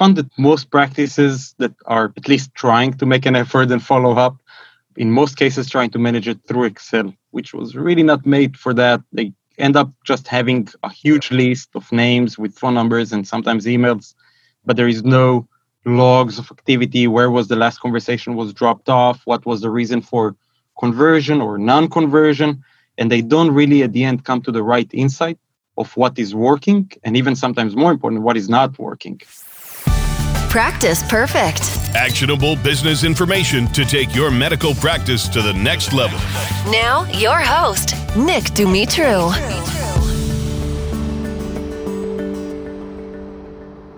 [0.00, 4.12] found that most practices that are at least trying to make an effort and follow
[4.26, 4.36] up,
[4.96, 8.72] in most cases, trying to manage it through Excel, which was really not made for
[8.72, 8.98] that.
[9.12, 9.26] They
[9.58, 14.14] end up just having a huge list of names with phone numbers and sometimes emails,
[14.64, 15.46] but there is no
[15.84, 17.06] logs of activity.
[17.06, 19.20] Where was the last conversation was dropped off?
[19.26, 20.34] What was the reason for
[20.78, 22.50] conversion or non-conversion?
[22.96, 25.38] And they don't really at the end come to the right insight
[25.76, 29.20] of what is working and even sometimes more important, what is not working.
[30.50, 31.60] Practice Perfect.
[31.94, 36.18] Actionable business information to take your medical practice to the next level.
[36.72, 39.30] Now, your host, Nick Dumitru.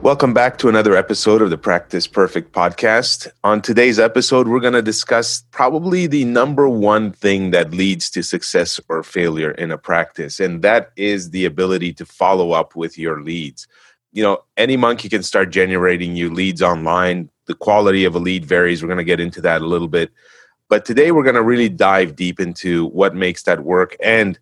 [0.03, 3.29] Welcome back to another episode of the Practice Perfect podcast.
[3.43, 8.23] On today's episode, we're going to discuss probably the number one thing that leads to
[8.23, 12.99] success or failure in a practice, and that is the ability to follow up with
[12.99, 13.67] your leads
[14.13, 17.31] you know, any monkey can start generating you leads online.
[17.47, 18.83] The quality of a lead varies.
[18.83, 20.13] We're going to get into that a little bit.
[20.69, 23.97] But today we're going to really dive deep into what makes that work.
[24.03, 24.39] And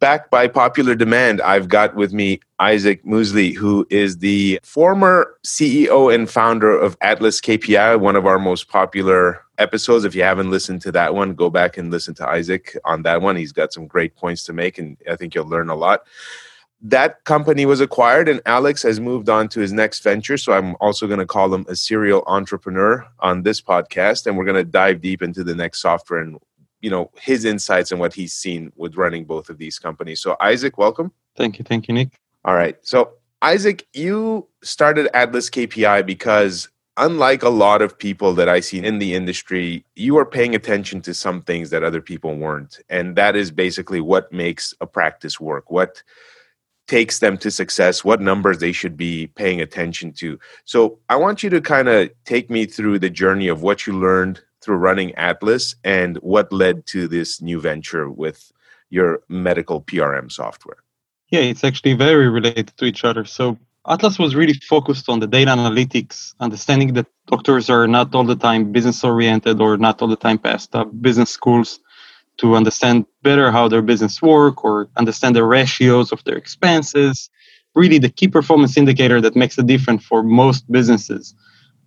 [0.00, 6.12] back by popular demand, I've got with me Isaac Mosley, who is the former CEO
[6.12, 10.04] and founder of Atlas KPI, one of our most popular episodes.
[10.04, 13.20] If you haven't listened to that one, go back and listen to Isaac on that
[13.22, 13.36] one.
[13.36, 16.02] He's got some great points to make, and I think you'll learn a lot
[16.80, 20.36] that company was acquired and Alex has moved on to his next venture.
[20.36, 24.26] So I'm also going to call him a serial entrepreneur on this podcast.
[24.26, 26.38] And we're going to dive deep into the next software and,
[26.80, 30.20] you know, his insights and what he's seen with running both of these companies.
[30.20, 31.12] So Isaac, welcome.
[31.36, 31.64] Thank you.
[31.64, 32.20] Thank you, Nick.
[32.44, 32.76] All right.
[32.82, 38.84] So Isaac, you started Atlas KPI because unlike a lot of people that I see
[38.84, 42.78] in the industry, you are paying attention to some things that other people weren't.
[42.88, 45.70] And that is basically what makes a practice work.
[45.70, 46.02] What
[46.88, 50.38] takes them to success, what numbers they should be paying attention to.
[50.64, 53.92] So I want you to kind of take me through the journey of what you
[53.92, 58.50] learned through running Atlas and what led to this new venture with
[58.90, 60.78] your medical PRM software.
[61.28, 63.24] Yeah, it's actually very related to each other.
[63.26, 68.24] So Atlas was really focused on the data analytics, understanding that doctors are not all
[68.24, 71.80] the time business oriented or not all the time past business schools
[72.38, 77.30] to understand better how their business work or understand the ratios of their expenses.
[77.74, 81.34] Really the key performance indicator that makes a difference for most businesses.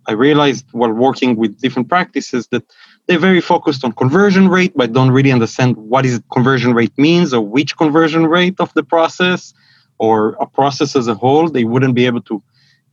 [0.06, 2.64] I realized while working with different practices that
[3.06, 7.32] they're very focused on conversion rate but don't really understand what is conversion rate means
[7.32, 9.54] or which conversion rate of the process
[9.98, 11.48] or a process as a whole.
[11.48, 12.42] They wouldn't be able to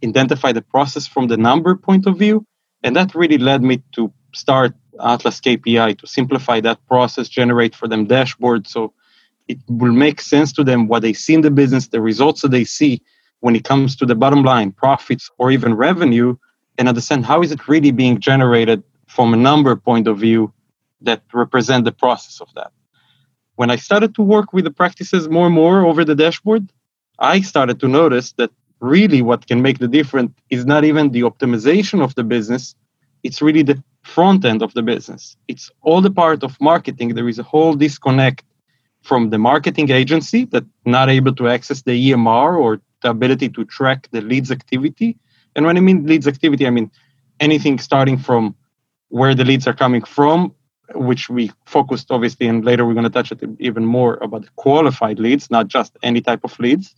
[0.03, 2.45] identify the process from the number point of view.
[2.83, 7.87] And that really led me to start Atlas KPI to simplify that process, generate for
[7.87, 8.93] them dashboards so
[9.47, 12.51] it will make sense to them what they see in the business, the results that
[12.51, 13.01] they see
[13.39, 16.35] when it comes to the bottom line, profits, or even revenue,
[16.77, 20.53] and understand how is it really being generated from a number point of view
[21.01, 22.71] that represent the process of that.
[23.55, 26.71] When I started to work with the practices more and more over the dashboard,
[27.17, 31.21] I started to notice that really what can make the difference is not even the
[31.21, 32.75] optimization of the business,
[33.23, 33.83] it's really the
[34.15, 35.37] front end of the business.
[35.47, 37.09] It's all the part of marketing.
[37.13, 38.43] There is a whole disconnect
[39.01, 43.63] from the marketing agency that not able to access the EMR or the ability to
[43.65, 45.17] track the leads activity.
[45.55, 46.91] And when I mean leads activity, I mean
[47.39, 48.55] anything starting from
[49.09, 50.53] where the leads are coming from,
[50.93, 54.49] which we focused obviously, and later we're going to touch it even more about the
[54.55, 56.95] qualified leads, not just any type of leads,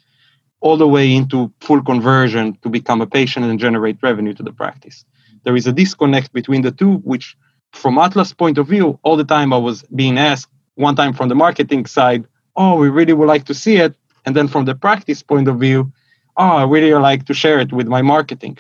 [0.61, 4.53] all the way into full conversion to become a patient and generate revenue to the
[4.53, 5.05] practice
[5.43, 7.35] there is a disconnect between the two, which
[7.73, 11.29] from Atlas point of view, all the time I was being asked one time from
[11.29, 12.25] the marketing side,
[12.55, 13.95] oh, we really would like to see it.
[14.25, 15.91] And then from the practice point of view,
[16.37, 18.57] oh, I really like to share it with my marketing.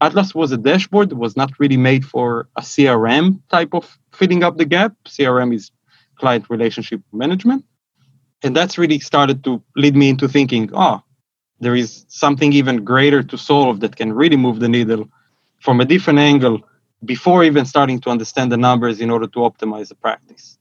[0.00, 4.56] Atlas was a dashboard, was not really made for a CRM type of filling up
[4.56, 4.94] the gap.
[5.06, 5.70] CRM is
[6.16, 7.64] client relationship management.
[8.42, 11.02] And that's really started to lead me into thinking, oh,
[11.60, 15.08] there is something even greater to solve that can really move the needle
[15.62, 16.60] from a different angle
[17.04, 20.58] before even starting to understand the numbers in order to optimize the practice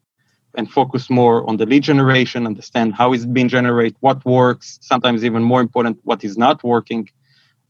[0.55, 5.41] and focus more on the lead generation, understand how being generated, what works, sometimes even
[5.41, 7.09] more important, what is not working,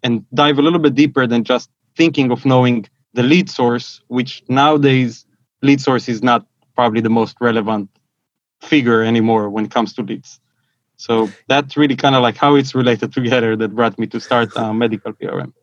[0.04, 4.44] and dive a little bit deeper than just thinking of knowing the lead source, which
[4.50, 5.26] nowadays
[5.62, 6.46] lead source is not
[6.76, 7.90] probably the most relevant
[8.62, 10.40] figure anymore when it comes to leads.
[10.98, 14.56] So that's really kind of like how it's related together that brought me to start
[14.58, 15.54] uh, medical PRM.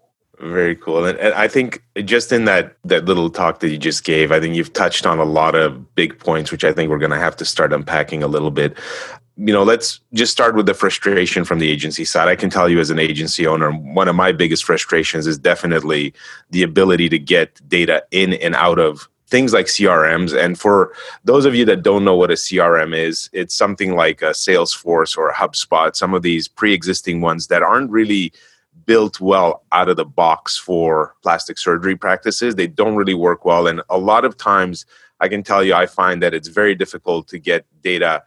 [0.40, 1.04] Very cool.
[1.04, 4.38] And, and, I think just in that that little talk that you just gave, I
[4.38, 7.18] think you've touched on a lot of big points, which I think we're going to
[7.18, 8.76] have to start unpacking a little bit.
[9.36, 12.28] you know, let's just start with the frustration from the agency side.
[12.28, 16.12] I can tell you as an agency owner, one of my biggest frustrations is definitely
[16.50, 20.36] the ability to get data in and out of things like CRMs.
[20.36, 20.92] And for
[21.24, 25.16] those of you that don't know what a CRM is, it's something like a Salesforce
[25.16, 28.32] or a HubSpot, some of these pre existing ones that aren't really
[28.88, 32.54] built well out of the box for plastic surgery practices.
[32.54, 33.66] They don't really work well.
[33.66, 34.86] And a lot of times,
[35.20, 38.22] I can tell you, I find that it's very difficult to get data.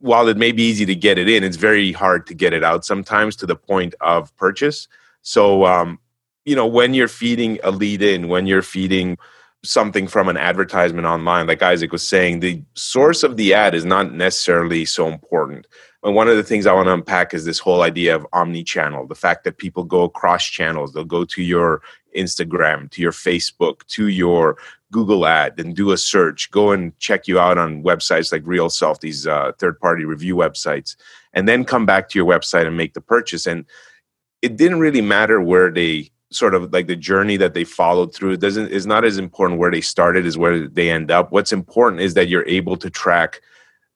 [0.00, 2.62] While it may be easy to get it in, it's very hard to get it
[2.62, 4.86] out sometimes to the point of purchase.
[5.22, 5.98] So, um,
[6.44, 9.16] you know, when you're feeding a lead in, when you're feeding
[9.64, 13.86] something from an advertisement online, like Isaac was saying, the source of the ad is
[13.86, 15.66] not necessarily so important.
[16.04, 19.06] And one of the things I want to unpack is this whole idea of omni-channel,
[19.06, 20.92] the fact that people go across channels.
[20.92, 21.80] They'll go to your
[22.16, 24.56] Instagram, to your Facebook, to your
[24.90, 26.50] Google ad, and do a search.
[26.50, 30.96] Go and check you out on websites like RealSelf, these uh, third-party review websites,
[31.32, 33.46] and then come back to your website and make the purchase.
[33.46, 33.64] And
[34.42, 38.32] it didn't really matter where they sort of like the journey that they followed through
[38.32, 41.52] it doesn't is not as important where they started as where they end up what's
[41.52, 43.42] important is that you're able to track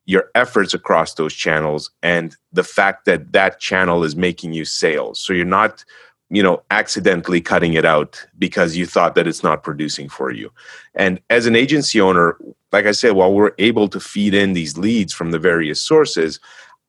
[0.06, 5.20] your efforts across those channels and the fact that that channel is making you sales.
[5.20, 5.84] So you're not
[6.28, 10.50] you know accidentally cutting it out because you thought that it's not producing for you.
[10.94, 12.36] And as an agency owner
[12.72, 16.40] like i said while we're able to feed in these leads from the various sources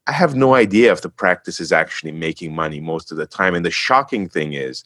[0.08, 3.54] i have no idea if the practice is actually making money most of the time.
[3.54, 4.84] And the shocking thing is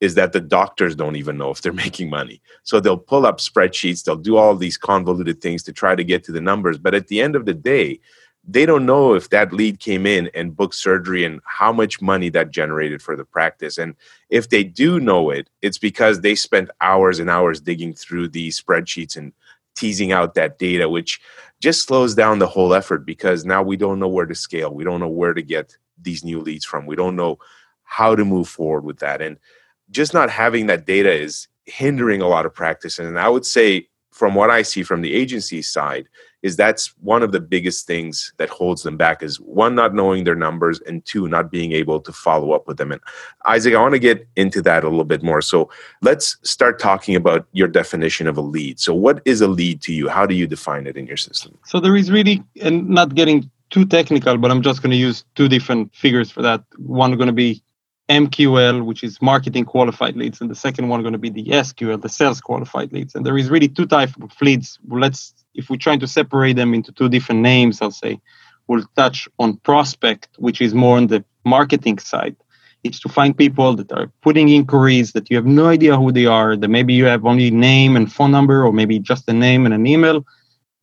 [0.00, 2.40] is that the doctors don't even know if they're making money.
[2.62, 6.24] So they'll pull up spreadsheets, they'll do all these convoluted things to try to get
[6.24, 6.78] to the numbers.
[6.78, 8.00] But at the end of the day,
[8.48, 12.30] they don't know if that lead came in and booked surgery and how much money
[12.30, 13.76] that generated for the practice.
[13.76, 13.94] And
[14.30, 18.60] if they do know it, it's because they spent hours and hours digging through these
[18.60, 19.32] spreadsheets and
[19.76, 21.20] teasing out that data, which
[21.60, 24.72] just slows down the whole effort because now we don't know where to scale.
[24.72, 26.86] We don't know where to get these new leads from.
[26.86, 27.38] We don't know
[27.84, 29.20] how to move forward with that.
[29.20, 29.36] And
[29.90, 32.98] just not having that data is hindering a lot of practice.
[32.98, 36.08] And I would say, from what I see from the agency side,
[36.42, 40.24] is that's one of the biggest things that holds them back is one, not knowing
[40.24, 42.92] their numbers, and two, not being able to follow up with them.
[42.92, 43.00] And
[43.44, 45.42] Isaac, I want to get into that a little bit more.
[45.42, 45.70] So
[46.02, 48.80] let's start talking about your definition of a lead.
[48.80, 50.08] So, what is a lead to you?
[50.08, 51.58] How do you define it in your system?
[51.66, 55.24] So, there is really, and not getting too technical, but I'm just going to use
[55.34, 56.64] two different figures for that.
[56.78, 57.62] One going to be
[58.10, 62.02] MQL, which is marketing qualified leads, and the second one going to be the SQL,
[62.02, 63.14] the sales qualified leads.
[63.14, 64.80] And there is really two types of leads.
[64.88, 68.20] Let's, if we're trying to separate them into two different names, I'll say
[68.66, 72.34] we'll touch on prospect, which is more on the marketing side.
[72.82, 76.26] It's to find people that are putting inquiries that you have no idea who they
[76.26, 79.66] are, that maybe you have only name and phone number, or maybe just a name
[79.66, 80.26] and an email,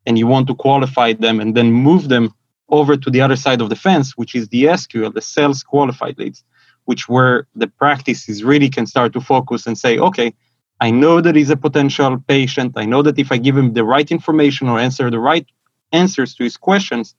[0.05, 2.33] and you want to qualify them and then move them
[2.69, 6.17] over to the other side of the fence, which is the SQL, the sales qualified
[6.17, 6.45] leads
[6.87, 10.33] which where the practices really can start to focus and say, okay,
[10.79, 12.73] I know that he's a potential patient.
[12.77, 15.45] I know that if I give him the right information or answer the right
[15.91, 17.13] answers to his questions,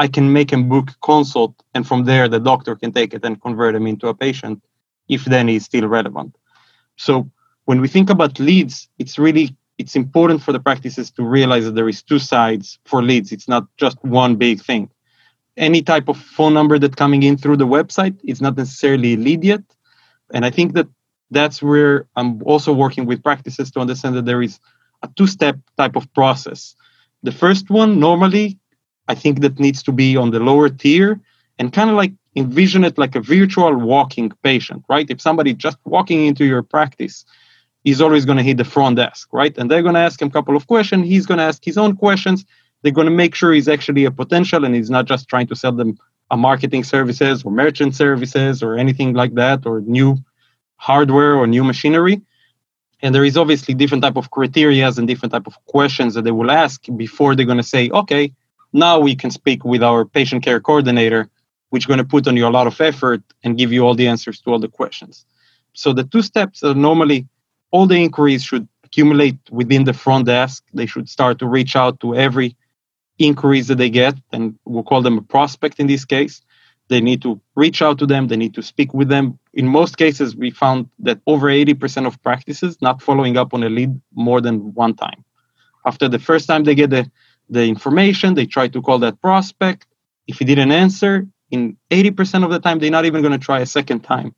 [0.00, 3.40] I can make him book consult, and from there the doctor can take it and
[3.40, 4.60] convert him into a patient,
[5.08, 6.34] if then he's still relevant.
[6.96, 7.30] So
[7.66, 11.76] when we think about leads, it's really it's important for the practices to realize that
[11.76, 13.30] there is two sides for leads.
[13.30, 14.90] It's not just one big thing
[15.56, 19.44] any type of phone number that coming in through the website is not necessarily lead
[19.44, 19.62] yet.
[20.32, 20.88] And I think that
[21.30, 24.58] that's where I'm also working with practices to understand that there is
[25.02, 26.74] a two-step type of process.
[27.22, 28.58] The first one, normally,
[29.08, 31.20] I think that needs to be on the lower tier
[31.58, 35.06] and kind of like envision it like a virtual walking patient, right?
[35.08, 37.24] If somebody just walking into your practice,
[37.84, 39.56] he's always going to hit the front desk, right?
[39.56, 41.06] And they're going to ask him a couple of questions.
[41.06, 42.44] He's going to ask his own questions
[42.84, 45.56] they're going to make sure he's actually a potential and he's not just trying to
[45.56, 45.98] sell them
[46.30, 50.16] a marketing services or merchant services or anything like that or new
[50.76, 52.20] hardware or new machinery.
[53.02, 56.30] And there is obviously different type of criteria and different type of questions that they
[56.30, 58.32] will ask before they're going to say okay
[58.74, 61.30] now we can speak with our patient care coordinator
[61.74, 63.96] which is going to put on you a lot of effort and give you all
[63.96, 65.26] the answers to all the questions.
[65.72, 67.26] So the two steps are normally
[67.72, 70.62] all the inquiries should accumulate within the front desk.
[70.72, 72.56] They should start to reach out to every
[73.18, 76.40] inquiries that they get, and we'll call them a prospect in this case.
[76.88, 79.38] They need to reach out to them, they need to speak with them.
[79.54, 83.70] In most cases, we found that over 80% of practices not following up on a
[83.70, 85.24] lead more than one time.
[85.86, 87.10] After the first time they get the,
[87.48, 89.86] the information, they try to call that prospect.
[90.26, 93.60] If he didn't answer, in 80% of the time, they're not even going to try
[93.60, 94.34] a second time.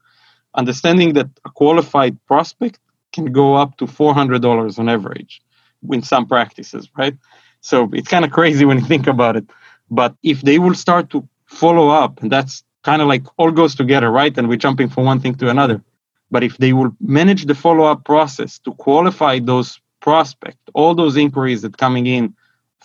[0.54, 2.78] Understanding that a qualified prospect
[3.12, 5.42] can go up to $400 on average
[5.90, 7.16] in some practices, right?
[7.66, 9.44] So it's kind of crazy when you think about it.
[9.90, 13.74] But if they will start to follow up, and that's kind of like all goes
[13.74, 14.36] together, right?
[14.38, 15.82] And we're jumping from one thing to another.
[16.30, 21.16] But if they will manage the follow up process to qualify those prospects, all those
[21.16, 22.34] inquiries that coming in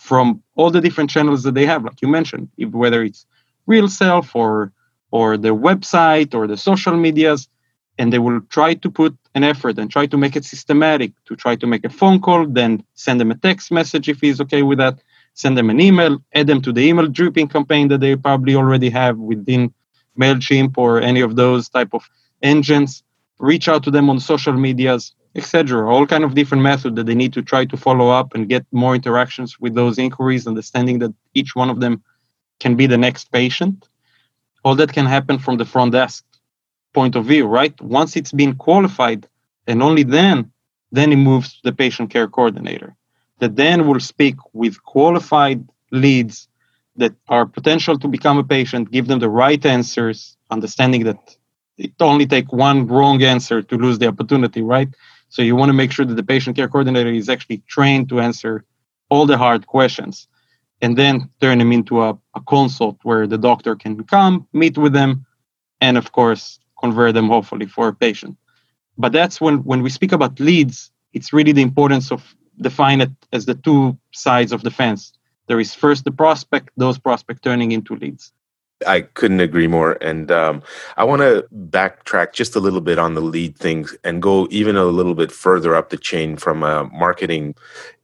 [0.00, 3.24] from all the different channels that they have, like you mentioned, if, whether it's
[3.68, 4.72] RealSelf or
[5.12, 7.48] or the website or the social medias,
[7.98, 11.36] and they will try to put an effort and try to make it systematic to
[11.36, 14.62] try to make a phone call, then send them a text message if he's okay
[14.62, 15.00] with that,
[15.34, 18.90] send them an email, add them to the email dripping campaign that they probably already
[18.90, 19.72] have within
[20.18, 22.08] MailChimp or any of those type of
[22.42, 23.02] engines,
[23.38, 25.90] reach out to them on social medias, etc.
[25.90, 28.66] All kind of different methods that they need to try to follow up and get
[28.72, 32.02] more interactions with those inquiries, understanding that each one of them
[32.60, 33.88] can be the next patient.
[34.64, 36.24] All that can happen from the front desk
[36.92, 37.78] point of view, right?
[37.80, 39.28] Once it's been qualified,
[39.66, 40.52] and only then,
[40.90, 42.94] then it moves to the patient care coordinator
[43.38, 46.48] that then will speak with qualified leads
[46.96, 51.36] that are potential to become a patient, give them the right answers, understanding that
[51.78, 54.88] it only take one wrong answer to lose the opportunity, right?
[55.28, 58.20] So you want to make sure that the patient care coordinator is actually trained to
[58.20, 58.64] answer
[59.08, 60.28] all the hard questions
[60.80, 64.92] and then turn them into a, a consult where the doctor can come, meet with
[64.92, 65.26] them,
[65.80, 68.36] and of course, convert them hopefully for a patient.
[68.98, 73.10] But that's when, when we speak about leads, it's really the importance of define it
[73.32, 75.12] as the two sides of the fence.
[75.46, 78.32] There is first the prospect, those prospects turning into leads.
[78.86, 79.92] I couldn't agree more.
[80.00, 80.62] And um,
[80.96, 84.76] I want to backtrack just a little bit on the lead things and go even
[84.76, 87.54] a little bit further up the chain from a marketing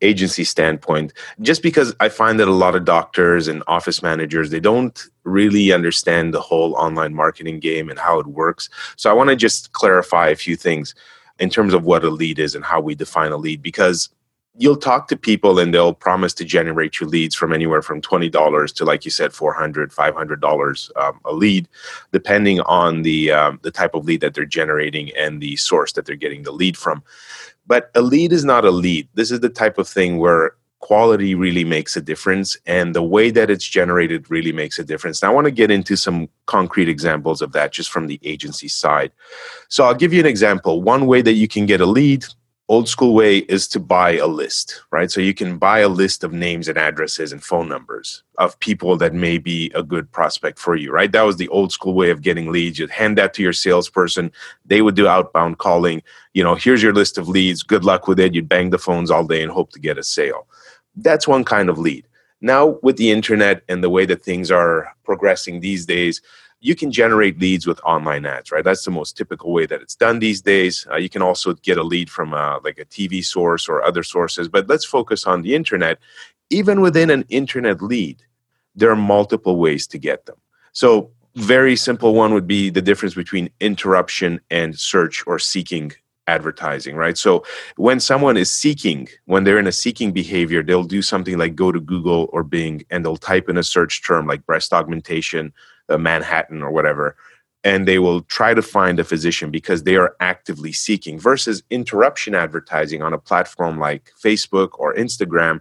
[0.03, 4.61] agency standpoint, just because I find that a lot of doctors and office managers, they
[4.61, 8.69] don't really understand the whole online marketing game and how it works.
[8.97, 10.95] So I want to just clarify a few things
[11.39, 14.09] in terms of what a lead is and how we define a lead, because
[14.59, 18.75] you'll talk to people and they'll promise to generate you leads from anywhere from $20
[18.75, 21.69] to like you said 400 $500 um, a lead
[22.13, 26.05] depending on the um, the type of lead that they're generating and the source that
[26.05, 27.03] they're getting the lead from
[27.67, 31.35] but a lead is not a lead this is the type of thing where quality
[31.35, 35.21] really makes a difference and the way that it's generated really makes a difference.
[35.21, 38.69] Now, I want to get into some concrete examples of that just from the agency
[38.69, 39.11] side.
[39.69, 40.81] So, I'll give you an example.
[40.81, 42.25] One way that you can get a lead
[42.69, 45.11] old school way is to buy a list, right?
[45.11, 48.97] So you can buy a list of names and addresses and phone numbers of people
[48.99, 51.11] that may be a good prospect for you, right?
[51.11, 52.79] That was the old school way of getting leads.
[52.79, 54.31] You'd hand that to your salesperson.
[54.67, 56.03] They would do outbound calling.
[56.35, 57.63] You know, here's your list of leads.
[57.63, 58.35] Good luck with it.
[58.35, 60.47] You'd bang the phones all day and hope to get a sale.
[60.95, 62.07] That's one kind of lead.
[62.41, 66.21] Now, with the internet and the way that things are progressing these days,
[66.61, 68.65] you can generate leads with online ads, right?
[68.65, 70.87] That's the most typical way that it's done these days.
[70.91, 74.03] Uh, you can also get a lead from uh, like a TV source or other
[74.03, 75.99] sources, but let's focus on the internet.
[76.51, 78.23] Even within an internet lead,
[78.75, 80.37] there are multiple ways to get them.
[80.73, 85.93] So, very simple one would be the difference between interruption and search or seeking
[86.29, 87.19] advertising, right?
[87.19, 87.45] So
[87.77, 91.73] when someone is seeking, when they're in a seeking behavior, they'll do something like go
[91.73, 95.53] to Google or Bing and they'll type in a search term like breast augmentation
[95.89, 97.17] uh, Manhattan or whatever,
[97.65, 102.35] and they will try to find a physician because they are actively seeking versus interruption
[102.35, 105.61] advertising on a platform like Facebook or Instagram,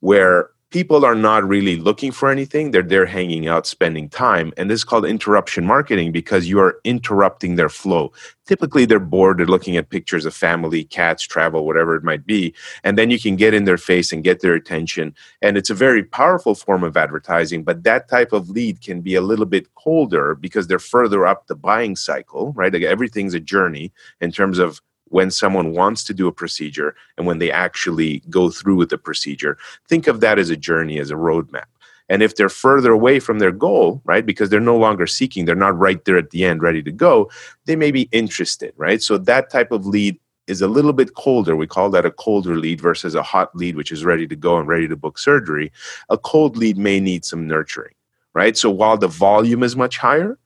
[0.00, 2.70] where people are not really looking for anything.
[2.70, 4.52] They're there hanging out, spending time.
[4.56, 8.12] And this is called interruption marketing because you are interrupting their flow.
[8.46, 9.38] Typically, they're bored.
[9.38, 12.54] They're looking at pictures of family, cats, travel, whatever it might be.
[12.84, 15.14] And then you can get in their face and get their attention.
[15.40, 17.62] And it's a very powerful form of advertising.
[17.62, 21.46] But that type of lead can be a little bit colder because they're further up
[21.46, 22.72] the buying cycle, right?
[22.72, 27.26] Like everything's a journey in terms of when someone wants to do a procedure and
[27.26, 29.56] when they actually go through with the procedure.
[29.88, 31.66] Think of that as a journey, as a roadmap.
[32.08, 35.56] And if they're further away from their goal, right, because they're no longer seeking, they're
[35.56, 37.30] not right there at the end ready to go,
[37.64, 39.02] they may be interested, right?
[39.02, 41.56] So that type of lead is a little bit colder.
[41.56, 44.58] We call that a colder lead versus a hot lead, which is ready to go
[44.58, 45.72] and ready to book surgery.
[46.08, 47.94] A cold lead may need some nurturing,
[48.34, 48.56] right?
[48.56, 50.38] So while the volume is much higher,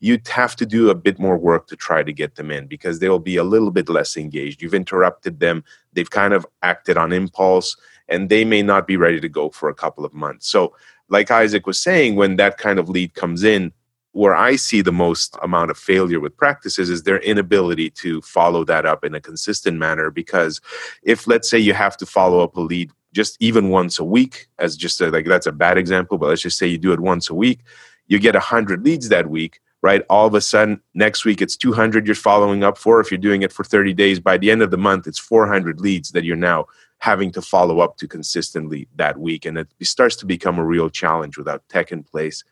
[0.00, 2.98] you'd have to do a bit more work to try to get them in because
[2.98, 4.60] they'll be a little bit less engaged.
[4.60, 7.76] You've interrupted them, they've kind of acted on impulse,
[8.08, 10.48] and they may not be ready to go for a couple of months.
[10.48, 10.74] So,
[11.08, 13.72] like Isaac was saying, when that kind of lead comes in,
[14.12, 18.64] where I see the most amount of failure with practices is their inability to follow
[18.64, 20.10] that up in a consistent manner.
[20.10, 20.60] Because
[21.02, 24.48] if, let's say, you have to follow up a lead just even once a week,
[24.58, 27.00] as just a, like that's a bad example, but let's just say you do it
[27.00, 27.60] once a week,
[28.08, 30.02] you get 100 leads that week right?
[30.08, 33.00] All of a sudden, next week it's 200 you're following up for.
[33.00, 35.80] If you're doing it for 30 days, by the end of the month, it's 400
[35.80, 36.66] leads that you're now
[36.98, 39.44] having to follow up to consistently that week.
[39.44, 42.42] And it starts to become a real challenge without tech in place.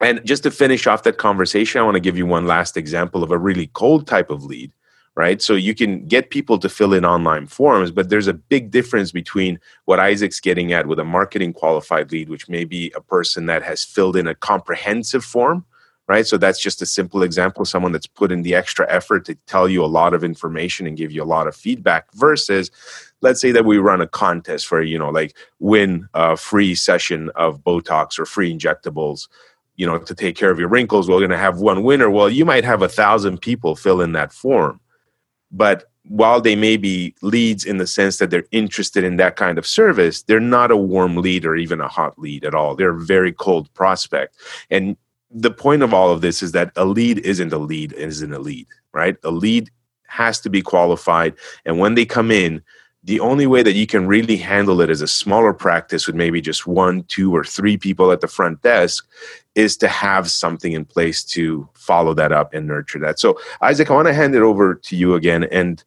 [0.00, 3.22] And just to finish off that conversation, I want to give you one last example
[3.22, 4.72] of a really cold type of lead,
[5.14, 5.42] right?
[5.42, 9.12] So you can get people to fill in online forms, but there's a big difference
[9.12, 13.46] between what Isaac's getting at with a marketing qualified lead, which may be a person
[13.46, 15.66] that has filled in a comprehensive form,
[16.10, 16.26] right?
[16.26, 19.68] So that's just a simple example, someone that's put in the extra effort to tell
[19.68, 22.68] you a lot of information and give you a lot of feedback versus
[23.20, 27.30] let's say that we run a contest for, you know, like win a free session
[27.36, 29.28] of Botox or free injectables
[29.76, 31.08] you know to take care of your wrinkles.
[31.08, 32.10] We're going to have one winner.
[32.10, 34.80] Well you might have a thousand people fill in that form.
[35.52, 39.58] But while they may be leads in the sense that they're interested in that kind
[39.58, 42.74] of service they're not a warm lead or even a hot lead at all.
[42.74, 44.34] They're a very cold prospect.
[44.70, 44.96] And
[45.30, 48.38] the point of all of this is that a lead isn't a lead isn't a
[48.38, 49.70] lead right a lead
[50.06, 51.34] has to be qualified
[51.64, 52.62] and when they come in
[53.02, 56.40] the only way that you can really handle it as a smaller practice with maybe
[56.40, 59.08] just one, two, or three people at the front desk
[59.54, 63.18] is to have something in place to follow that up and nurture that.
[63.18, 65.82] So, Isaac, I want to hand it over to you again and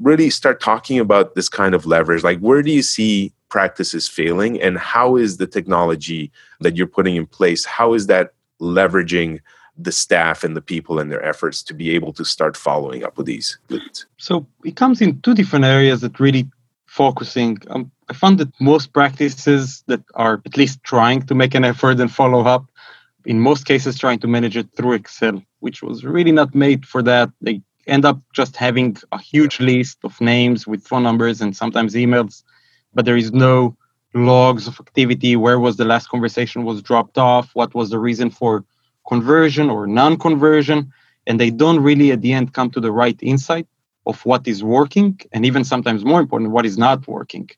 [0.00, 2.24] really start talking about this kind of leverage.
[2.24, 7.16] Like, where do you see practices failing, and how is the technology that you're putting
[7.16, 7.64] in place?
[7.66, 8.32] How is that
[8.64, 9.40] leveraging?
[9.76, 13.16] the staff and the people and their efforts to be able to start following up
[13.16, 14.06] with these leads?
[14.18, 16.48] So it comes in two different areas that really
[16.86, 17.58] focusing.
[17.70, 21.98] Um, I found that most practices that are at least trying to make an effort
[21.98, 22.66] and follow up,
[23.24, 27.02] in most cases, trying to manage it through Excel, which was really not made for
[27.02, 27.30] that.
[27.40, 31.94] They end up just having a huge list of names with phone numbers and sometimes
[31.94, 32.44] emails,
[32.94, 33.76] but there is no
[34.14, 35.36] logs of activity.
[35.36, 37.50] Where was the last conversation was dropped off?
[37.54, 38.64] What was the reason for
[39.08, 40.92] conversion or non-conversion?
[41.26, 43.66] And they don't really, at the end, come to the right insight
[44.06, 47.48] of what is working and even sometimes more important what is not working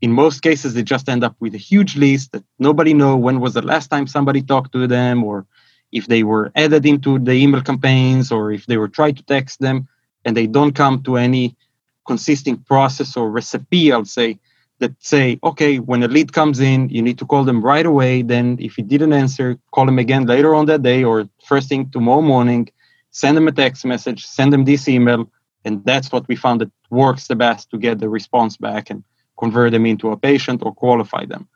[0.00, 3.40] in most cases they just end up with a huge list that nobody know when
[3.40, 5.46] was the last time somebody talked to them or
[5.90, 9.60] if they were added into the email campaigns or if they were tried to text
[9.60, 9.88] them
[10.24, 11.56] and they don't come to any
[12.06, 14.38] consistent process or recipe i'll say
[14.80, 18.22] that say okay when a lead comes in you need to call them right away
[18.22, 21.90] then if he didn't answer call them again later on that day or first thing
[21.90, 22.68] tomorrow morning
[23.10, 25.28] send them a text message send them this email
[25.64, 29.04] and that's what we found that works the best to get the response back and
[29.38, 31.48] convert them into a patient or qualify them.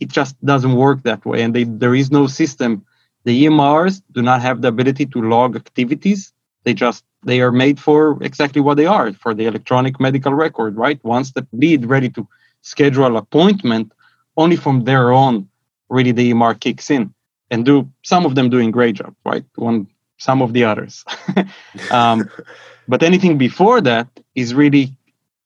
[0.00, 1.42] It just doesn't work that way.
[1.42, 2.84] And they, there is no system.
[3.24, 6.32] The EMRs do not have the ability to log activities.
[6.64, 10.76] They just they are made for exactly what they are for the electronic medical record,
[10.76, 11.02] right?
[11.04, 12.28] Once the lead ready to
[12.64, 13.92] schedule appointment,
[14.36, 15.48] only from there on,
[15.88, 17.14] really the EMR kicks in
[17.50, 19.44] and do some of them doing great job, right?
[19.54, 21.04] One some of the others.
[21.90, 22.28] um,
[22.88, 24.96] but anything before that is really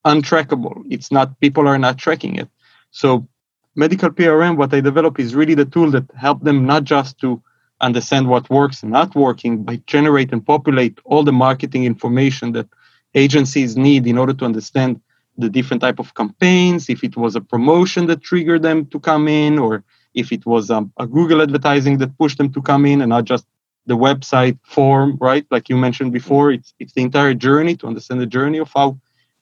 [0.07, 0.85] untrackable.
[0.89, 2.49] It's not, people are not tracking it.
[2.93, 3.27] So
[3.75, 7.43] medical PRM, what I develop is really the tool that help them not just to
[7.81, 12.69] understand what works and not working, but generate and populate all the marketing information that
[13.15, 15.01] agencies need in order to understand
[15.39, 19.29] the different type of campaigns, if it was a promotion that triggered them to come
[19.29, 23.01] in, or if it was um, a Google advertising that pushed them to come in
[23.01, 23.47] and not just
[23.87, 25.47] the website form, right?
[25.51, 28.99] Like you mentioned before, it's it's the entire journey to understand the journey of how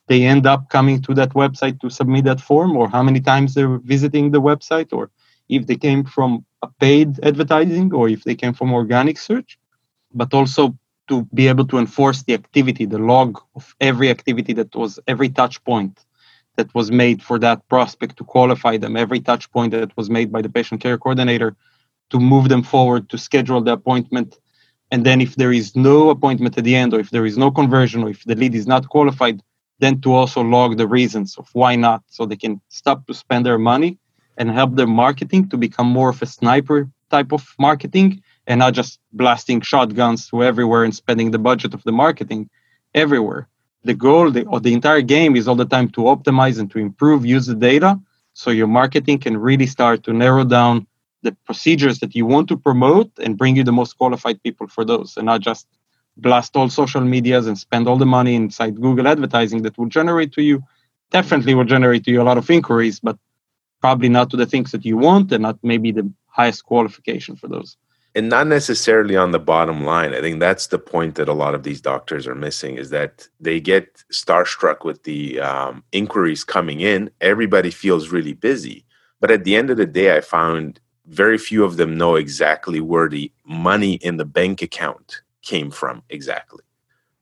[0.07, 3.53] they end up coming to that website to submit that form, or how many times
[3.53, 5.09] they're visiting the website, or
[5.49, 9.57] if they came from a paid advertising, or if they came from organic search,
[10.13, 14.75] but also to be able to enforce the activity, the log of every activity that
[14.75, 16.05] was every touch point
[16.57, 20.31] that was made for that prospect to qualify them, every touch point that was made
[20.31, 21.55] by the patient care coordinator
[22.09, 24.39] to move them forward to schedule the appointment.
[24.91, 27.51] And then if there is no appointment at the end or if there is no
[27.51, 29.41] conversion or if the lead is not qualified
[29.79, 33.45] then to also log the reasons of why not so they can stop to spend
[33.45, 33.97] their money
[34.37, 38.73] and help their marketing to become more of a sniper type of marketing and not
[38.73, 42.49] just blasting shotguns to everywhere and spending the budget of the marketing
[42.93, 43.47] everywhere
[43.83, 46.79] the goal the, of the entire game is all the time to optimize and to
[46.79, 47.99] improve use the data
[48.33, 50.85] so your marketing can really start to narrow down
[51.23, 54.83] the procedures that you want to promote and bring you the most qualified people for
[54.85, 55.67] those and not just
[56.17, 60.31] blast all social medias and spend all the money inside Google advertising that will generate
[60.33, 60.63] to you
[61.11, 63.17] definitely will generate to you a lot of inquiries, but
[63.79, 67.47] probably not to the things that you want and not maybe the highest qualification for
[67.47, 67.77] those.
[68.15, 70.15] And not necessarily on the bottom line.
[70.15, 73.27] I think that's the point that a lot of these doctors are missing is that
[73.39, 77.11] they get starstruck with the um, inquiries coming in.
[77.21, 78.85] Everybody feels really busy.
[79.19, 82.81] But at the end of the day, I found very few of them know exactly
[82.81, 86.63] where the money in the bank account came from exactly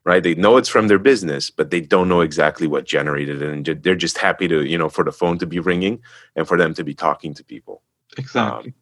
[0.04, 3.50] right they know it's from their business but they don't know exactly what generated it
[3.50, 6.00] and they're just happy to you know for the phone to be ringing
[6.34, 7.82] and for them to be talking to people
[8.18, 8.74] exactly um,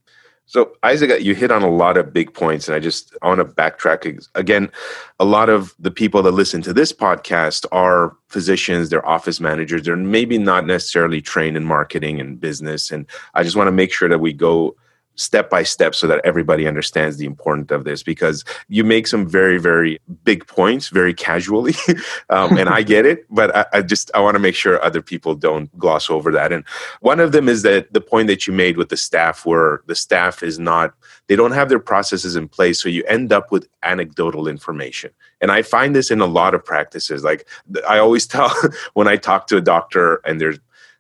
[0.46, 3.38] So, Isaac, you hit on a lot of big points, and I just I want
[3.38, 4.70] to backtrack again.
[5.18, 9.82] A lot of the people that listen to this podcast are physicians, they're office managers,
[9.82, 12.90] they're maybe not necessarily trained in marketing and business.
[12.90, 14.76] And I just want to make sure that we go
[15.16, 19.28] step by step so that everybody understands the importance of this because you make some
[19.28, 21.74] very very big points very casually
[22.30, 25.02] um, and i get it but I, I just i want to make sure other
[25.02, 26.64] people don't gloss over that and
[27.00, 29.94] one of them is that the point that you made with the staff where the
[29.94, 30.94] staff is not
[31.28, 35.52] they don't have their processes in place so you end up with anecdotal information and
[35.52, 37.46] i find this in a lot of practices like
[37.88, 38.52] i always tell
[38.94, 40.56] when i talk to a doctor and they're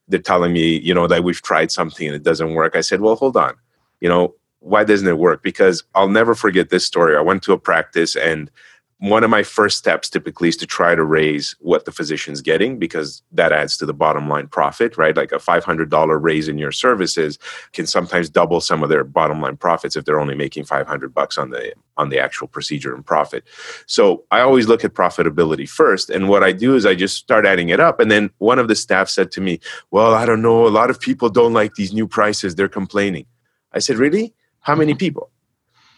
[0.06, 3.00] they're telling me you know that we've tried something and it doesn't work i said
[3.00, 3.54] well hold on
[4.00, 5.42] you know, why doesn't it work?
[5.42, 7.16] Because I'll never forget this story.
[7.16, 8.50] I went to a practice and
[8.98, 12.78] one of my first steps typically is to try to raise what the physician's getting
[12.78, 15.14] because that adds to the bottom line profit, right?
[15.14, 17.38] Like a $500 raise in your services
[17.72, 21.36] can sometimes double some of their bottom line profits if they're only making 500 bucks
[21.36, 23.44] on the on the actual procedure and profit.
[23.86, 27.44] So I always look at profitability first and what I do is I just start
[27.44, 30.42] adding it up and then one of the staff said to me, "Well, I don't
[30.42, 33.26] know, a lot of people don't like these new prices, they're complaining."
[33.74, 34.32] I said, really?
[34.60, 34.98] How many mm-hmm.
[34.98, 35.30] people?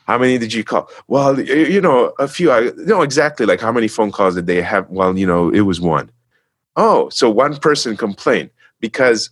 [0.06, 0.88] How many did you call?
[1.08, 2.52] Well, you know, a few.
[2.52, 4.88] I know exactly like how many phone calls did they have?
[4.88, 6.10] Well, you know, it was one.
[6.76, 9.30] Oh, so one person complained because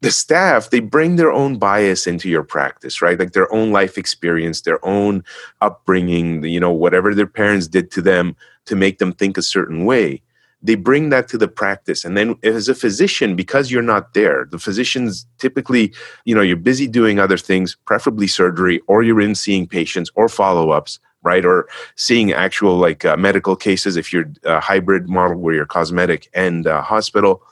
[0.00, 3.98] the staff they bring their own bias into your practice right like their own life
[3.98, 5.24] experience their own
[5.60, 9.84] upbringing you know whatever their parents did to them to make them think a certain
[9.84, 10.22] way
[10.60, 12.04] they bring that to the practice.
[12.04, 15.92] And then as a physician because you're not there the physicians typically
[16.24, 20.28] you know you're busy doing other things preferably surgery or you're in seeing patients or
[20.28, 21.44] follow-ups right?
[21.44, 26.28] Or seeing actual like uh, medical cases if you're a hybrid model where you're cosmetic
[26.32, 27.42] and uh, hospital.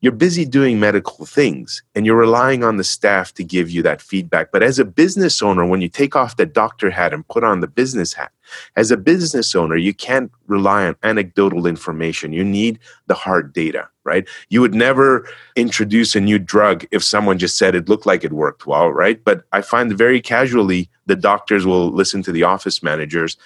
[0.00, 4.00] You're busy doing medical things and you're relying on the staff to give you that
[4.00, 4.52] feedback.
[4.52, 7.60] But as a business owner, when you take off the doctor hat and put on
[7.60, 8.30] the business hat,
[8.76, 12.32] as a business owner, you can't rely on anecdotal information.
[12.32, 14.26] You need the hard data, right?
[14.48, 18.32] You would never introduce a new drug if someone just said it looked like it
[18.32, 19.22] worked well, right?
[19.22, 23.36] But I find very casually the doctors will listen to the office managers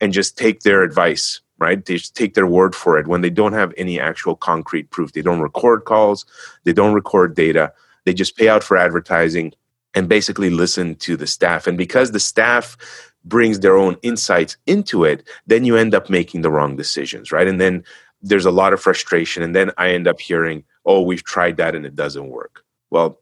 [0.00, 1.84] and just take their advice right?
[1.84, 5.12] They just take their word for it when they don't have any actual concrete proof.
[5.12, 6.26] They don't record calls,
[6.64, 7.72] they don't record data,
[8.04, 9.52] they just pay out for advertising
[9.94, 11.66] and basically listen to the staff.
[11.66, 12.76] And because the staff
[13.24, 17.46] brings their own insights into it, then you end up making the wrong decisions, right?
[17.46, 17.84] And then
[18.20, 19.42] there's a lot of frustration.
[19.42, 22.64] And then I end up hearing, oh, we've tried that and it doesn't work.
[22.90, 23.20] Well,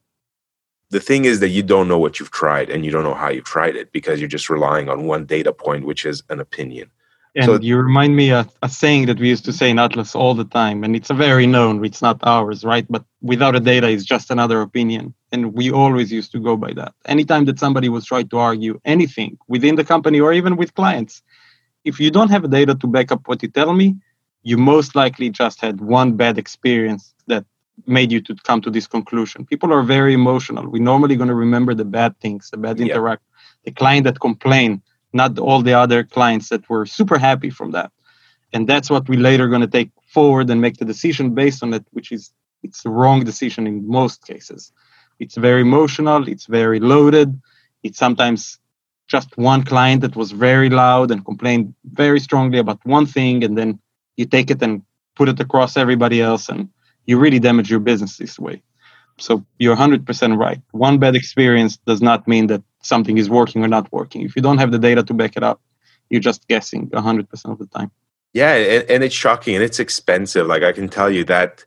[0.91, 3.31] the thing is that you don't know what you've tried and you don't know how
[3.31, 6.91] you tried it because you're just relying on one data point, which is an opinion.
[7.37, 10.16] And so, you remind me of a saying that we used to say in Atlas
[10.16, 12.85] all the time, and it's a very known, it's not ours, right?
[12.90, 15.14] But without a data, it's just another opinion.
[15.31, 16.93] And we always used to go by that.
[17.07, 21.23] Anytime that somebody was trying to argue anything within the company or even with clients,
[21.85, 23.97] if you don't have data to back up what you tell me,
[24.43, 27.45] you most likely just had one bad experience that
[27.87, 29.47] made you to come to this conclusion.
[29.47, 30.69] People are very emotional.
[30.69, 32.87] We're normally going to remember the bad things, the bad yeah.
[32.87, 33.23] interact,
[33.64, 37.92] the client that complained not all the other clients that were super happy from that.
[38.53, 41.73] And that's what we later going to take forward and make the decision based on
[41.75, 44.73] it, which is it's the wrong decision in most cases.
[45.18, 47.40] It's very emotional, it's very loaded.
[47.83, 48.59] It's sometimes
[49.09, 53.57] just one client that was very loud and complained very strongly about one thing, and
[53.59, 53.81] then
[54.16, 54.83] you take it and
[55.16, 56.68] put it across everybody else, and
[57.07, 58.62] you really damage your business this way.
[59.18, 60.61] So you're 100% right.
[60.70, 64.23] One bad experience does not mean that something is working or not working.
[64.23, 65.61] If you don't have the data to back it up,
[66.09, 67.90] you're just guessing 100% of the time.
[68.33, 70.47] Yeah, and, and it's shocking and it's expensive.
[70.47, 71.64] Like I can tell you that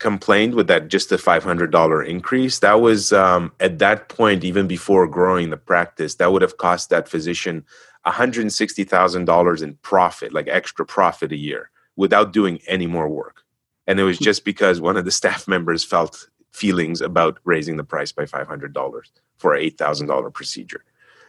[0.00, 5.06] complained with that just a $500 increase that was um, at that point even before
[5.06, 7.64] growing the practice that would have cost that physician
[8.06, 13.42] $160000 in profit like extra profit a year without doing any more work
[13.86, 17.84] and it was just because one of the staff members felt feelings about raising the
[17.84, 19.02] price by $500
[19.38, 20.84] for an $8,000 procedure.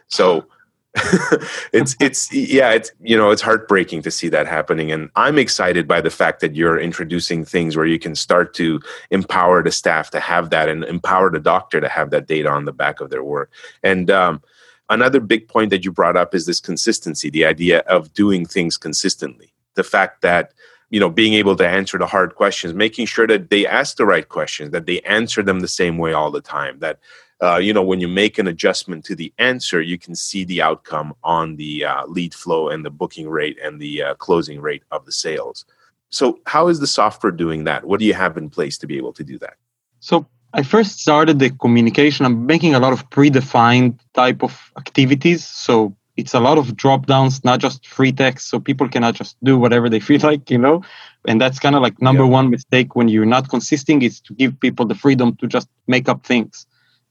[0.08, 0.46] So
[1.72, 4.92] it's it's yeah it's you know it's heartbreaking to see that happening.
[4.92, 8.78] And i'm excited by the fact that you're introducing things where you can start to
[9.10, 12.66] empower the staff to have that and empower the doctor to have that data on
[12.66, 13.50] the back of their work.
[13.82, 14.42] And um,
[14.90, 18.76] another big point that you brought up is this consistency the idea of doing things
[18.76, 19.54] consistently.
[19.76, 20.52] The fact that
[20.92, 24.06] you know being able to answer the hard questions making sure that they ask the
[24.06, 27.00] right questions that they answer them the same way all the time that
[27.42, 30.62] uh, you know when you make an adjustment to the answer you can see the
[30.62, 34.84] outcome on the uh, lead flow and the booking rate and the uh, closing rate
[34.92, 35.64] of the sales
[36.10, 38.96] so how is the software doing that what do you have in place to be
[38.96, 39.54] able to do that
[39.98, 42.26] so I first started the communication.
[42.26, 45.46] I'm making a lot of predefined type of activities.
[45.46, 48.48] So it's a lot of drop downs, not just free text.
[48.48, 50.82] So people cannot just do whatever they feel like, you know?
[51.26, 54.58] And that's kind of like number one mistake when you're not consisting is to give
[54.60, 56.66] people the freedom to just make up things.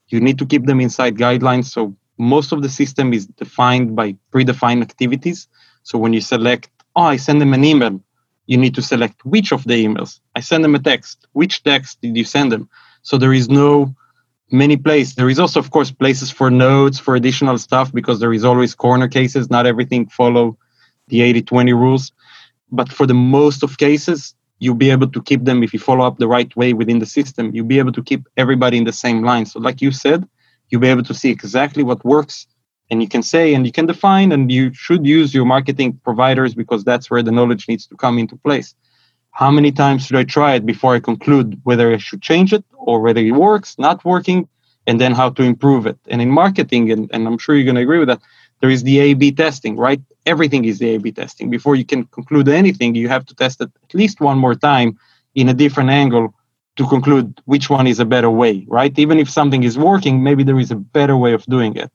[0.09, 1.65] You need to keep them inside guidelines.
[1.65, 5.47] So most of the system is defined by predefined activities.
[5.83, 8.01] So when you select, oh, I send them an email,
[8.45, 10.19] you need to select which of the emails.
[10.35, 11.27] I send them a text.
[11.31, 12.69] Which text did you send them?
[13.01, 13.95] So there is no
[14.51, 15.15] many places.
[15.15, 18.75] There is also, of course, places for notes for additional stuff because there is always
[18.75, 19.49] corner cases.
[19.49, 20.57] Not everything follow
[21.07, 22.11] the 80-20 rules.
[22.71, 26.05] But for the most of cases, you'll be able to keep them if you follow
[26.05, 27.53] up the right way within the system.
[27.53, 29.45] You'll be able to keep everybody in the same line.
[29.45, 30.27] So like you said,
[30.69, 32.47] you'll be able to see exactly what works
[32.89, 36.53] and you can say and you can define and you should use your marketing providers
[36.53, 38.75] because that's where the knowledge needs to come into place
[39.31, 42.63] how many times should i try it before i conclude whether i should change it
[42.73, 44.47] or whether it works not working
[44.87, 45.97] and then how to improve it?
[46.07, 48.21] And in marketing and, and i'm sure you're going to agree with that
[48.59, 50.01] there is the a b testing right?
[50.25, 51.49] Everything is the a b testing.
[51.49, 54.97] Before you can conclude anything you have to test it at least one more time
[55.33, 56.33] in a different angle
[56.77, 58.97] to conclude which one is a better way right?
[58.99, 61.91] Even if something is working maybe there is a better way of doing it.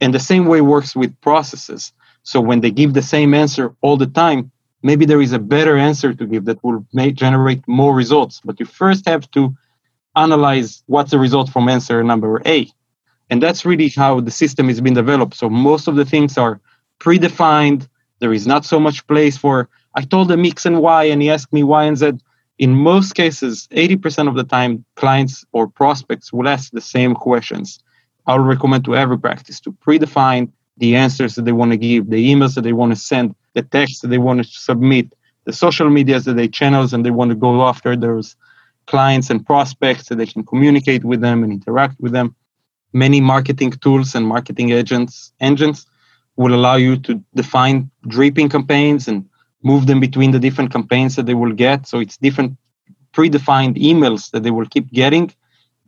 [0.00, 1.92] And the same way works with processes.
[2.22, 4.50] So when they give the same answer all the time,
[4.82, 8.40] maybe there is a better answer to give that will generate more results.
[8.44, 9.54] But you first have to
[10.16, 12.68] analyze what's the result from answer number A.
[13.30, 15.34] And that's really how the system has been developed.
[15.34, 16.60] So most of the things are
[16.98, 17.88] predefined.
[18.18, 21.30] There is not so much place for, I told him X and Y and he
[21.30, 22.12] asked me Y and Z.
[22.58, 27.78] In most cases, 80% of the time, clients or prospects will ask the same questions.
[28.26, 32.10] I would recommend to every practice to predefine the answers that they want to give,
[32.10, 35.14] the emails that they want to send, the text that they want to submit,
[35.44, 38.36] the social medias that they channels and they want to go after those
[38.86, 42.34] clients and prospects so they can communicate with them and interact with them.
[42.92, 45.86] Many marketing tools and marketing agents engines
[46.36, 49.28] will allow you to define dripping campaigns and
[49.62, 51.86] move them between the different campaigns that they will get.
[51.86, 52.56] So it's different
[53.12, 55.32] predefined emails that they will keep getting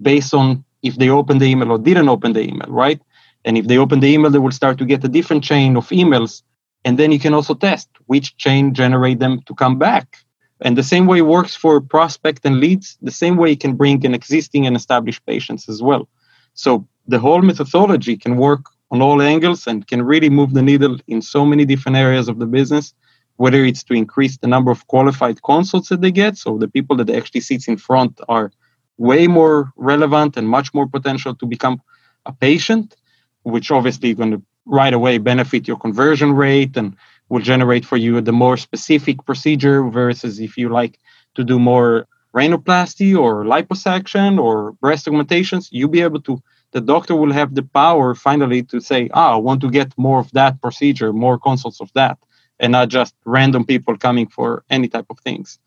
[0.01, 3.01] based on if they open the email or didn't open the email, right?
[3.45, 5.89] And if they open the email, they will start to get a different chain of
[5.89, 6.43] emails.
[6.85, 10.19] And then you can also test which chain generate them to come back.
[10.61, 14.03] And the same way works for prospect and leads, the same way you can bring
[14.05, 16.09] in existing and established patients as well.
[16.55, 20.99] So the whole methodology can work on all angles and can really move the needle
[21.09, 22.95] in so many different areas of the business,
[23.37, 26.37] whether it's to increase the number of qualified consults that they get.
[26.37, 28.53] So the people that actually sits in front are
[28.99, 31.83] way more relevant and much more potential to become
[32.27, 32.95] a patient,
[33.43, 36.97] which obviously is going to right away benefit your conversion rate and
[37.29, 40.99] will generate for you the more specific procedure versus if you like
[41.35, 47.15] to do more rhinoplasty or liposuction or breast augmentations, you'll be able to the doctor
[47.15, 50.61] will have the power finally to say, ah, I want to get more of that
[50.63, 52.17] procedure, more consults of that,
[52.59, 55.59] and not just random people coming for any type of things.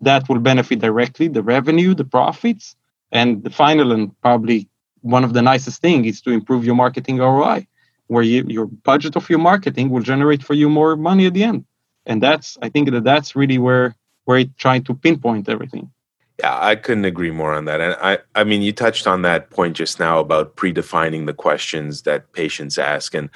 [0.00, 2.74] That will benefit directly the revenue, the profits,
[3.12, 4.68] and the final and probably
[5.06, 7.66] one of the nicest things is to improve your marketing ROI,
[8.08, 11.44] where you, your budget of your marketing will generate for you more money at the
[11.44, 11.64] end.
[12.06, 15.90] And that's I think that that's really where where it trying to pinpoint everything.
[16.40, 17.80] Yeah, I couldn't agree more on that.
[17.80, 22.02] And I, I mean, you touched on that point just now about predefining the questions
[22.02, 23.14] that patients ask.
[23.14, 23.30] And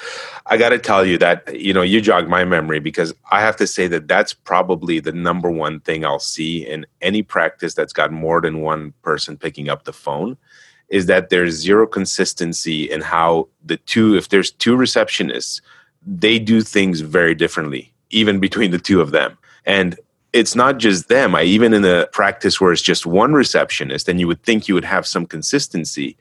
[0.44, 3.56] I got to tell you that, you know, you jogged my memory because I have
[3.56, 7.94] to say that that's probably the number one thing I'll see in any practice that's
[7.94, 10.36] got more than one person picking up the phone
[10.90, 15.60] is that there's zero consistency in how the two, if there's two receptionists,
[16.04, 19.38] they do things very differently, even between the two of them.
[19.64, 19.98] And
[20.32, 21.34] it's not just them.
[21.34, 24.74] I even in a practice where it's just one receptionist, and you would think you
[24.74, 26.16] would have some consistency.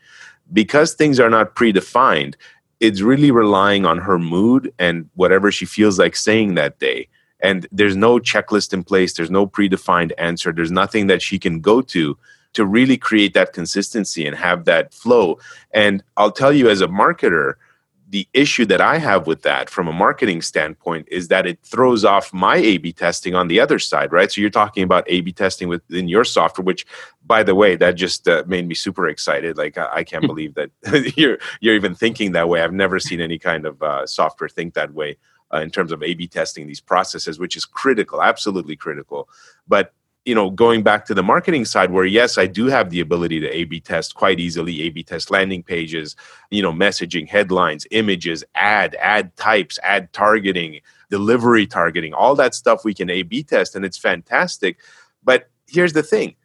[0.51, 2.35] Because things are not predefined,
[2.79, 7.07] it's really relying on her mood and whatever she feels like saying that day.
[7.41, 11.61] And there's no checklist in place, there's no predefined answer, there's nothing that she can
[11.61, 12.17] go to
[12.53, 15.39] to really create that consistency and have that flow.
[15.71, 17.55] And I'll tell you, as a marketer,
[18.09, 22.03] the issue that I have with that from a marketing standpoint is that it throws
[22.03, 24.31] off my A B testing on the other side, right?
[24.31, 26.87] So you're talking about A B testing within your software, which,
[27.23, 29.57] by the way, that just uh, made me super excited.
[29.57, 30.71] Like I, I can't believe that
[31.15, 32.63] you're you're even thinking that way.
[32.63, 35.17] I've never seen any kind of uh, software think that way
[35.53, 39.29] uh, in terms of A B testing these processes, which is critical, absolutely critical.
[39.67, 39.93] But
[40.29, 43.39] you know, going back to the marketing side, where yes, I do have the ability
[43.39, 46.15] to A B test quite easily, A B test landing pages,
[46.51, 52.85] you know, messaging, headlines, images, ad, ad types, ad targeting, delivery targeting, all that stuff
[52.85, 54.77] we can A B test, and it's fantastic.
[55.23, 56.35] But here's the thing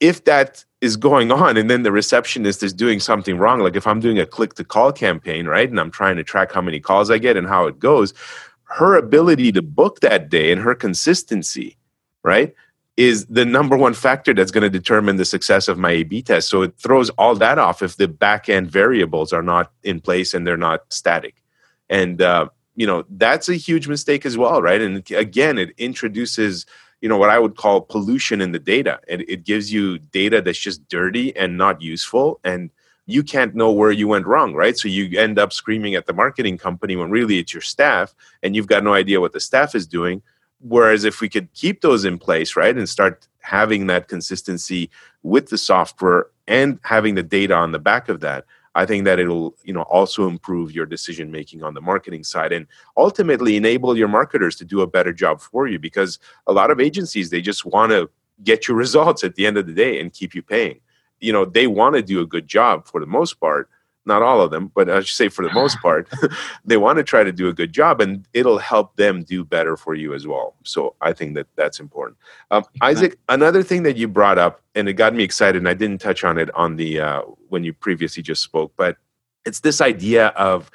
[0.00, 3.84] if that is going on and then the receptionist is doing something wrong like if
[3.84, 6.78] i'm doing a click to call campaign right and i'm trying to track how many
[6.78, 8.14] calls i get and how it goes
[8.62, 11.76] her ability to book that day and her consistency
[12.22, 12.54] right
[12.98, 16.20] is the number one factor that's going to determine the success of my A B
[16.20, 16.48] test.
[16.48, 20.34] So it throws all that off if the back end variables are not in place
[20.34, 21.40] and they're not static.
[21.88, 24.80] And, uh, you know, that's a huge mistake as well, right?
[24.80, 26.66] And again, it introduces,
[27.00, 28.98] you know, what I would call pollution in the data.
[29.08, 32.40] And it gives you data that's just dirty and not useful.
[32.42, 32.68] And
[33.06, 34.76] you can't know where you went wrong, right?
[34.76, 38.56] So you end up screaming at the marketing company when really it's your staff and
[38.56, 40.20] you've got no idea what the staff is doing
[40.60, 44.90] Whereas if we could keep those in place, right, and start having that consistency
[45.22, 48.44] with the software and having the data on the back of that,
[48.74, 52.52] I think that it'll, you know, also improve your decision making on the marketing side
[52.52, 52.66] and
[52.96, 56.80] ultimately enable your marketers to do a better job for you because a lot of
[56.80, 58.08] agencies they just want to
[58.44, 60.80] get your results at the end of the day and keep you paying.
[61.20, 63.68] You know, they want to do a good job for the most part,
[64.08, 66.08] not all of them, but I should say for the most part,
[66.64, 69.76] they want to try to do a good job and it'll help them do better
[69.76, 70.54] for you as well.
[70.64, 72.16] So I think that that's important.
[72.50, 75.74] Um, Isaac, another thing that you brought up, and it got me excited, and I
[75.74, 78.96] didn't touch on it on the uh, when you previously just spoke, but
[79.44, 80.70] it's this idea of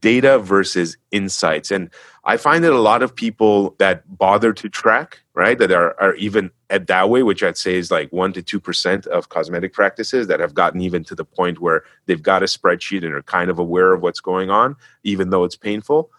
[0.00, 1.70] data versus insights.
[1.70, 1.90] And
[2.24, 6.14] I find that a lot of people that bother to track, right, that are, are
[6.14, 10.28] even at that way, which I'd say is like 1% to 2% of cosmetic practices
[10.28, 13.50] that have gotten even to the point where they've got a spreadsheet and are kind
[13.50, 16.10] of aware of what's going on, even though it's painful.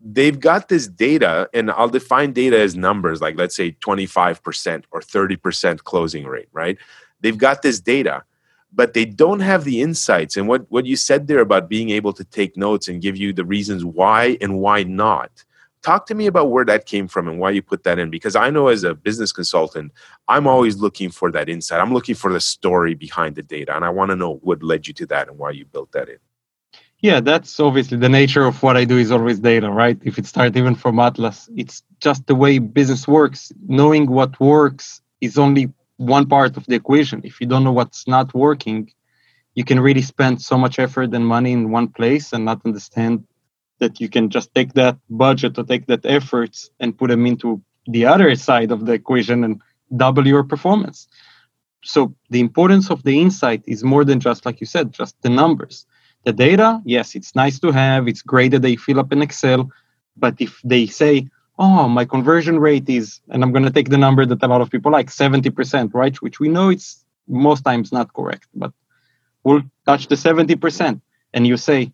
[0.00, 5.00] They've got this data, and I'll define data as numbers, like let's say 25% or
[5.00, 6.76] 30% closing rate, right?
[7.20, 8.24] They've got this data
[8.74, 10.36] but they don't have the insights.
[10.36, 13.32] And what, what you said there about being able to take notes and give you
[13.32, 15.44] the reasons why and why not.
[15.82, 18.34] Talk to me about where that came from and why you put that in because
[18.34, 19.92] i know as a business consultant
[20.28, 21.78] i'm always looking for that insight.
[21.78, 24.86] I'm looking for the story behind the data and i want to know what led
[24.86, 26.16] you to that and why you built that in.
[27.00, 29.98] Yeah that's obviously the nature of what i do is always data right?
[30.02, 33.52] If it starts even from atlas it's just the way business works.
[33.68, 37.20] Knowing what works is only one part of the equation.
[37.24, 38.90] If you don't know what's not working,
[39.54, 43.24] you can really spend so much effort and money in one place and not understand
[43.78, 47.62] that you can just take that budget or take that efforts and put them into
[47.86, 49.60] the other side of the equation and
[49.96, 51.08] double your performance.
[51.82, 55.28] So the importance of the insight is more than just like you said, just the
[55.28, 55.86] numbers.
[56.24, 58.08] The data, yes, it's nice to have.
[58.08, 59.70] It's great that they fill up in Excel.
[60.16, 61.28] But if they say,
[61.58, 64.60] oh, my conversion rate is, and I'm going to take the number that a lot
[64.60, 66.16] of people like, 70%, right?
[66.22, 68.72] Which we know it's most times not correct, but
[69.44, 71.00] we'll touch the 70%.
[71.32, 71.92] And you say,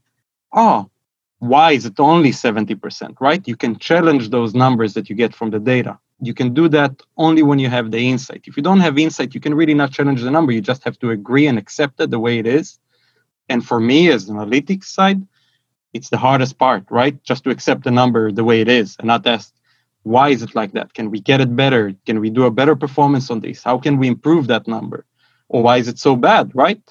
[0.53, 0.91] oh,
[1.39, 3.47] why is it only 70%, right?
[3.47, 5.99] You can challenge those numbers that you get from the data.
[6.23, 8.43] You can do that only when you have the insight.
[8.47, 10.53] If you don't have insight, you can really not challenge the number.
[10.53, 12.79] You just have to agree and accept it the way it is.
[13.49, 15.27] And for me, as an analytics side,
[15.93, 17.23] it's the hardest part, right?
[17.23, 19.53] Just to accept the number the way it is and not ask,
[20.03, 20.95] why is it like that?
[20.95, 21.93] Can we get it better?
[22.07, 23.63] Can we do a better performance on this?
[23.63, 25.05] How can we improve that number?
[25.49, 26.83] Or why is it so bad, right?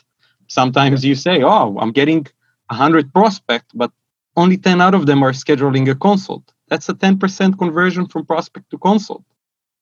[0.47, 2.27] Sometimes you say, oh, I'm getting
[2.67, 3.91] 100 prospects, but
[4.35, 6.43] only 10 out of them are scheduling a consult.
[6.67, 9.23] That's a 10% conversion from prospect to consult.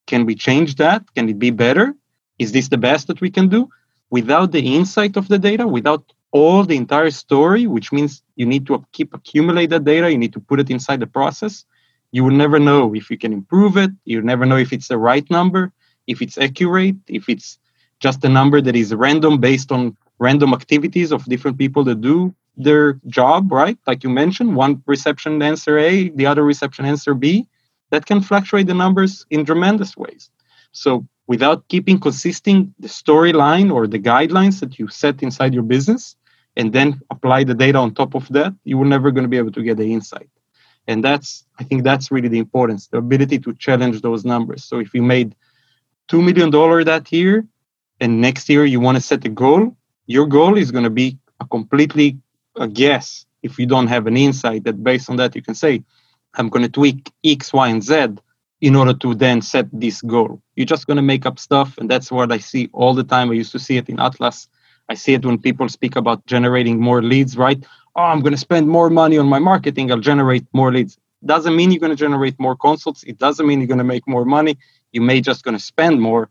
[0.06, 1.04] Can we change that?
[1.16, 1.94] Can it be better?
[2.40, 3.70] Is this the best that we can do?
[4.10, 8.66] Without the insight of the data, without all the entire story, which means you need
[8.68, 11.66] to keep accumulate that data, you need to put it inside the process.
[12.12, 13.92] You will never know if you can improve it.
[14.06, 15.72] You never know if it's the right number,
[16.08, 17.60] if it's accurate, if it's
[18.00, 22.34] just a number that is random based on random activities of different people that do
[22.56, 23.78] their job, right?
[23.86, 27.48] Like you mentioned, one reception answer A, the other reception answer B.
[27.90, 30.30] That can fluctuate the numbers in tremendous ways.
[30.74, 36.17] So without keeping consistent the storyline or the guidelines that you set inside your business
[36.58, 39.38] and then apply the data on top of that, you were never going to be
[39.38, 40.30] able to get the insight.
[40.88, 44.64] And that's, I think that's really the importance, the ability to challenge those numbers.
[44.64, 45.36] So if you made
[46.10, 46.50] $2 million
[46.86, 47.46] that year
[48.02, 51.20] and next year you want to set a goal, your goal is going to be
[51.40, 52.18] a completely
[52.56, 55.84] a guess if you don't have an insight that based on that you can say,
[56.34, 58.16] I'm going to tweak X, Y, and Z
[58.62, 60.42] in order to then set this goal.
[60.56, 61.78] You're just going to make up stuff.
[61.78, 63.30] And that's what I see all the time.
[63.30, 64.48] I used to see it in Atlas.
[64.90, 67.64] I see it when people speak about generating more leads, right?
[67.96, 69.92] Oh, I'm going to spend more money on my marketing.
[69.92, 70.98] I'll generate more leads.
[71.26, 73.04] Doesn't mean you're going to generate more consults.
[73.04, 74.58] It doesn't mean you're going to make more money.
[74.92, 76.30] You may just going to spend more,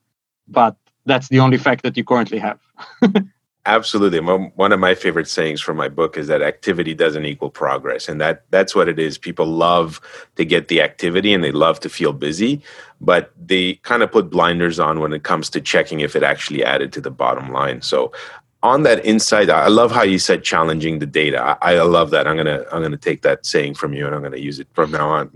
[0.49, 2.61] but that's the only fact that you currently have.
[3.67, 4.21] Absolutely.
[4.21, 8.09] One of my favorite sayings from my book is that activity doesn't equal progress.
[8.09, 9.19] And that that's what it is.
[9.19, 10.01] People love
[10.37, 12.63] to get the activity and they love to feel busy,
[13.01, 16.65] but they kind of put blinders on when it comes to checking if it actually
[16.65, 17.83] added to the bottom line.
[17.83, 18.13] So
[18.63, 21.59] on that insight, I love how you said challenging the data.
[21.63, 22.27] I, I love that.
[22.27, 24.91] I'm gonna I'm gonna take that saying from you and I'm gonna use it from
[24.91, 25.31] now on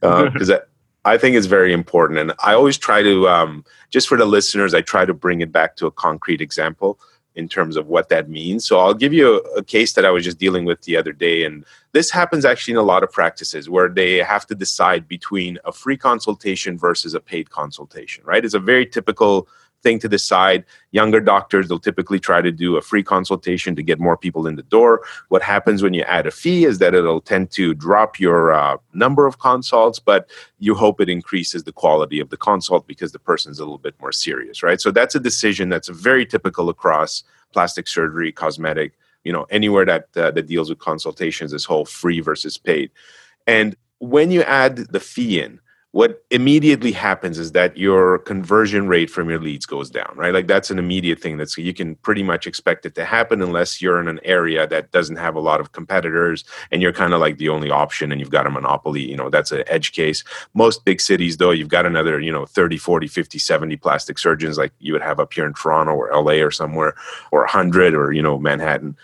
[0.00, 0.60] because uh,
[1.04, 2.18] I think it's very important.
[2.18, 5.52] And I always try to um, just for the listeners, I try to bring it
[5.52, 6.98] back to a concrete example
[7.34, 8.64] in terms of what that means.
[8.64, 11.12] So I'll give you a, a, case that I was just dealing with the other
[11.12, 11.44] day.
[11.44, 15.58] And this happens actually in a lot of practices where they have to decide between
[15.64, 18.44] a free consultation versus a paid consultation, right?
[18.44, 19.48] It's a very typical
[19.84, 20.64] thing to decide.
[20.90, 24.56] Younger doctors, they'll typically try to do a free consultation to get more people in
[24.56, 25.02] the door.
[25.28, 28.78] What happens when you add a fee is that it'll tend to drop your uh,
[28.94, 30.28] number of consults, but
[30.58, 33.94] you hope it increases the quality of the consult because the person's a little bit
[34.00, 34.80] more serious, right?
[34.80, 37.22] So that's a decision that's very typical across
[37.52, 42.20] plastic surgery, cosmetic, you know, anywhere that uh, that deals with consultations, this whole free
[42.20, 42.90] versus paid.
[43.46, 45.60] And when you add the fee in,
[45.94, 50.34] what immediately happens is that your conversion rate from your leads goes down right?
[50.34, 53.80] Like that's an immediate thing that's you can pretty much expect it to happen unless
[53.80, 56.42] you're in an area that doesn't have a lot of competitors
[56.72, 59.30] and you're kind of like the only option and you've got a monopoly you know
[59.30, 60.24] that's an edge case.
[60.52, 64.58] Most big cities though you've got another you know 30 40 50 70 plastic surgeons
[64.58, 66.94] like you would have up here in toronto or la or somewhere
[67.30, 68.96] or 100 or you know manhattan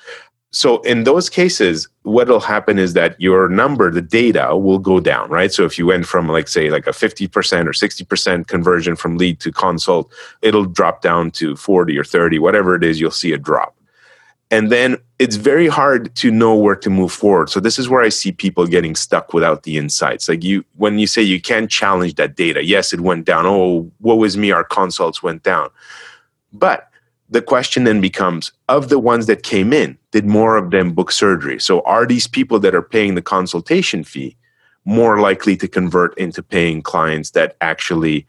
[0.52, 4.98] so in those cases what will happen is that your number the data will go
[4.98, 5.52] down right?
[5.52, 7.28] So if you went from like say like a 50%
[7.66, 12.74] or 60% conversion from lead to consult it'll drop down to 40 or 30 whatever
[12.74, 13.76] it is you'll see a drop.
[14.52, 17.50] And then it's very hard to know where to move forward.
[17.50, 20.28] So this is where i see people getting stuck without the insights.
[20.28, 23.46] Like you when you say you can't challenge that data yes it went down.
[23.46, 25.70] Oh what was me our consults went down.
[26.52, 26.89] But
[27.30, 31.12] the question then becomes of the ones that came in, did more of them book
[31.12, 31.60] surgery?
[31.60, 34.36] So are these people that are paying the consultation fee
[34.84, 38.26] more likely to convert into paying clients that actually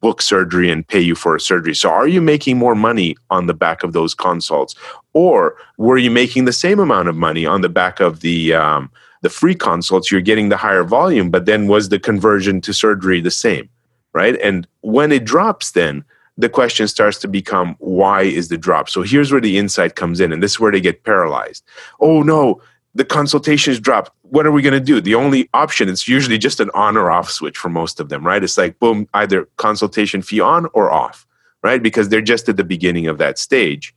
[0.00, 1.74] book surgery and pay you for a surgery?
[1.74, 4.74] So are you making more money on the back of those consults?
[5.12, 8.90] Or were you making the same amount of money on the back of the um,
[9.22, 10.10] the free consults?
[10.10, 13.68] You're getting the higher volume, but then was the conversion to surgery the same?
[14.12, 14.36] Right.
[14.40, 16.04] And when it drops, then
[16.40, 18.88] the question starts to become why is the drop?
[18.88, 21.64] So here's where the insight comes in, and this is where they get paralyzed.
[22.00, 22.60] Oh no,
[22.94, 24.10] the consultations dropped.
[24.22, 25.00] What are we going to do?
[25.00, 28.26] The only option it's usually just an on or off switch for most of them,
[28.26, 28.42] right?
[28.42, 31.26] It's like boom, either consultation fee on or off,
[31.62, 31.82] right?
[31.82, 33.94] Because they're just at the beginning of that stage.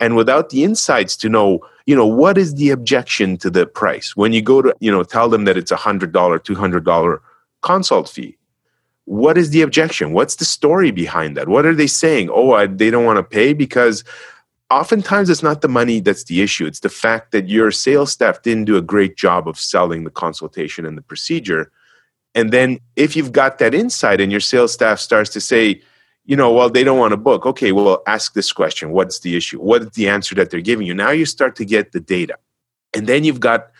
[0.00, 4.16] And without the insights to know, you know, what is the objection to the price?
[4.16, 7.18] When you go to, you know, tell them that it's a $100, $200
[7.62, 8.38] consult fee,
[9.10, 10.12] what is the objection?
[10.12, 11.48] What's the story behind that?
[11.48, 12.30] What are they saying?
[12.32, 14.04] Oh, I, they don't want to pay because
[14.70, 16.64] oftentimes it's not the money that's the issue.
[16.64, 20.10] It's the fact that your sales staff didn't do a great job of selling the
[20.10, 21.72] consultation and the procedure.
[22.36, 25.82] And then if you've got that insight and your sales staff starts to say,
[26.24, 27.46] you know, well, they don't want to book.
[27.46, 28.92] Okay, well, ask this question.
[28.92, 29.58] What's the issue?
[29.58, 30.94] What's the answer that they're giving you?
[30.94, 32.36] Now you start to get the data.
[32.94, 33.72] And then you've got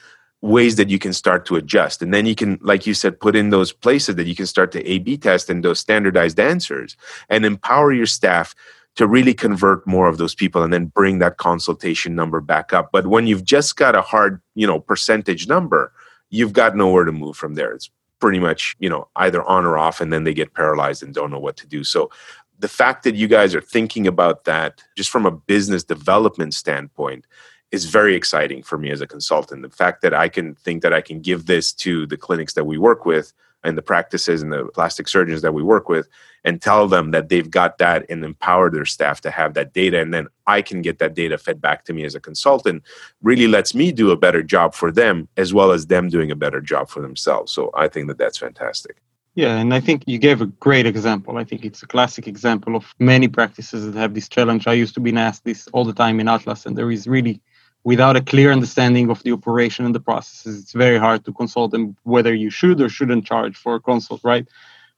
[0.42, 2.00] ways that you can start to adjust.
[2.00, 4.72] And then you can, like you said, put in those places that you can start
[4.72, 6.96] to A B test and those standardized answers
[7.28, 8.54] and empower your staff
[8.96, 12.90] to really convert more of those people and then bring that consultation number back up.
[12.90, 15.92] But when you've just got a hard, you know, percentage number,
[16.30, 17.72] you've got nowhere to move from there.
[17.72, 21.14] It's pretty much, you know, either on or off, and then they get paralyzed and
[21.14, 21.84] don't know what to do.
[21.84, 22.10] So
[22.58, 27.26] the fact that you guys are thinking about that just from a business development standpoint
[27.72, 29.62] is very exciting for me as a consultant.
[29.62, 32.64] The fact that I can think that I can give this to the clinics that
[32.64, 36.08] we work with and the practices and the plastic surgeons that we work with
[36.44, 40.00] and tell them that they've got that and empower their staff to have that data
[40.00, 42.82] and then I can get that data fed back to me as a consultant
[43.22, 46.36] really lets me do a better job for them as well as them doing a
[46.36, 47.52] better job for themselves.
[47.52, 48.96] So I think that that's fantastic.
[49.34, 51.38] Yeah, and I think you gave a great example.
[51.38, 54.66] I think it's a classic example of many practices that have this challenge.
[54.66, 57.40] I used to be asked this all the time in Atlas, and there is really
[57.84, 61.70] without a clear understanding of the operation and the processes, it's very hard to consult
[61.70, 64.46] them whether you should or shouldn't charge for a consult, right?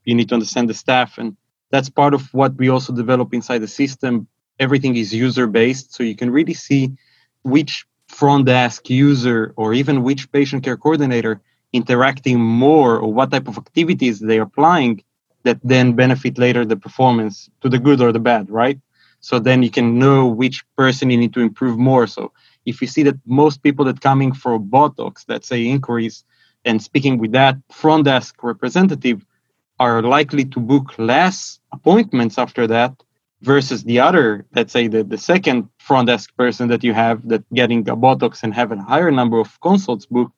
[0.04, 1.18] You need to understand the staff.
[1.18, 1.36] And
[1.70, 4.26] that's part of what we also develop inside the system.
[4.58, 5.94] Everything is user based.
[5.94, 6.92] So you can really see
[7.42, 11.40] which front desk user or even which patient care coordinator
[11.72, 15.02] interacting more or what type of activities they're applying
[15.44, 18.78] that then benefit later the performance to the good or the bad, right?
[19.20, 22.06] So then you can know which person you need to improve more.
[22.06, 22.32] So
[22.66, 26.24] if you see that most people that coming for Botox, let's say inquiries,
[26.64, 29.24] and speaking with that front desk representative
[29.80, 32.94] are likely to book less appointments after that,
[33.42, 37.42] versus the other, let's say the, the second front desk person that you have that
[37.52, 40.34] getting a Botox and have a higher number of consults booked,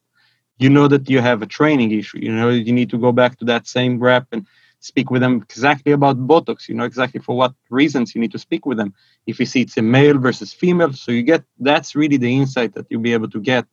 [0.59, 2.18] you know that you have a training issue.
[2.18, 4.47] You know you need to go back to that same rep and
[4.85, 6.68] speak with them exactly about Botox.
[6.68, 8.93] You know exactly for what reasons you need to speak with them.
[9.26, 12.74] If you see it's a male versus female, so you get that's really the insight
[12.74, 13.64] that you'll be able to get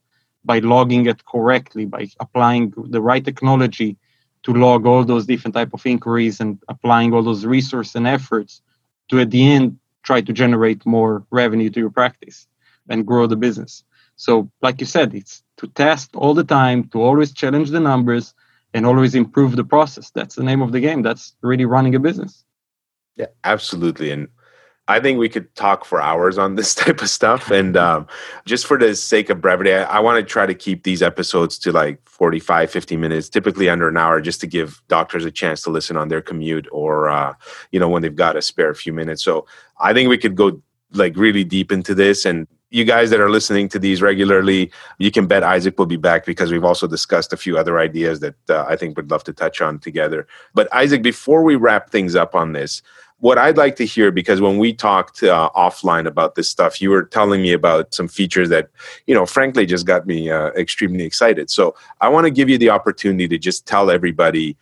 [0.45, 3.97] by logging it correctly, by applying the right technology
[4.43, 8.61] to log all those different type of inquiries and applying all those resources and efforts
[9.09, 12.47] to at the end try to generate more revenue to your practice
[12.89, 13.83] and grow the business.
[14.15, 18.33] So, like you said, it's to test all the time, to always challenge the numbers
[18.73, 20.11] and always improve the process.
[20.11, 21.01] That's the name of the game.
[21.01, 22.43] That's really running a business.
[23.15, 24.11] Yeah, absolutely.
[24.11, 24.29] And
[24.87, 27.51] I think we could talk for hours on this type of stuff.
[27.51, 28.07] And um,
[28.45, 31.57] just for the sake of brevity, I, I want to try to keep these episodes
[31.59, 35.61] to like 45, 50 minutes, typically under an hour, just to give doctors a chance
[35.63, 37.33] to listen on their commute or, uh,
[37.71, 39.23] you know, when they've got a spare few minutes.
[39.23, 39.45] So
[39.79, 40.61] I think we could go
[40.93, 45.11] like really deep into this and you guys that are listening to these regularly, you
[45.11, 48.35] can bet Isaac will be back because we've also discussed a few other ideas that
[48.49, 50.25] uh, I think would love to touch on together.
[50.53, 52.81] But Isaac, before we wrap things up on this,
[53.19, 56.89] what I'd like to hear, because when we talked uh, offline about this stuff, you
[56.89, 58.69] were telling me about some features that,
[59.05, 61.51] you know, frankly, just got me uh, extremely excited.
[61.51, 64.57] So I want to give you the opportunity to just tell everybody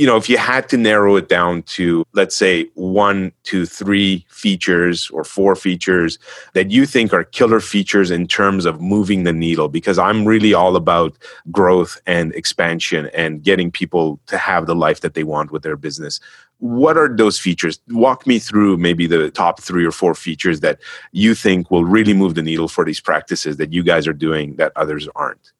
[0.00, 4.24] you know, if you had to narrow it down to, let's say, one, two, three
[4.30, 6.18] features or four features
[6.54, 10.54] that you think are killer features in terms of moving the needle, because I'm really
[10.54, 11.18] all about
[11.50, 15.76] growth and expansion and getting people to have the life that they want with their
[15.76, 16.18] business.
[16.60, 17.78] What are those features?
[17.88, 20.80] Walk me through maybe the top three or four features that
[21.12, 24.56] you think will really move the needle for these practices that you guys are doing
[24.56, 25.52] that others aren't.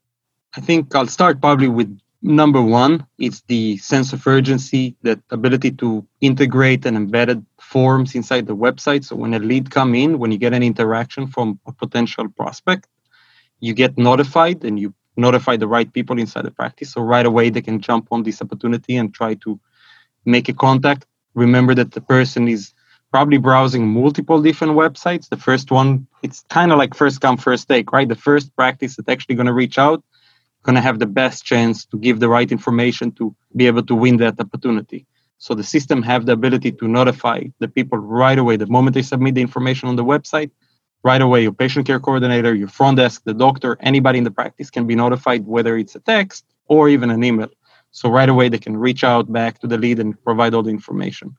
[0.56, 5.70] I think I'll start probably with Number one, it's the sense of urgency, that ability
[5.72, 9.04] to integrate and embedded forms inside the website.
[9.06, 12.88] So when a lead come in, when you get an interaction from a potential prospect,
[13.60, 16.92] you get notified and you notify the right people inside the practice.
[16.92, 19.58] So right away they can jump on this opportunity and try to
[20.26, 21.06] make a contact.
[21.34, 22.74] Remember that the person is
[23.10, 25.28] probably browsing multiple different websites.
[25.30, 28.08] The first one, it's kind of like first come, first take, right?
[28.08, 30.04] The first practice that's actually going to reach out
[30.62, 33.94] going to have the best chance to give the right information to be able to
[33.94, 35.06] win that opportunity.
[35.38, 39.02] So the system have the ability to notify the people right away the moment they
[39.02, 40.50] submit the information on the website.
[41.02, 44.68] Right away, your patient care coordinator, your front desk, the doctor, anybody in the practice
[44.68, 47.48] can be notified whether it's a text or even an email.
[47.90, 50.70] So right away, they can reach out back to the lead and provide all the
[50.70, 51.36] information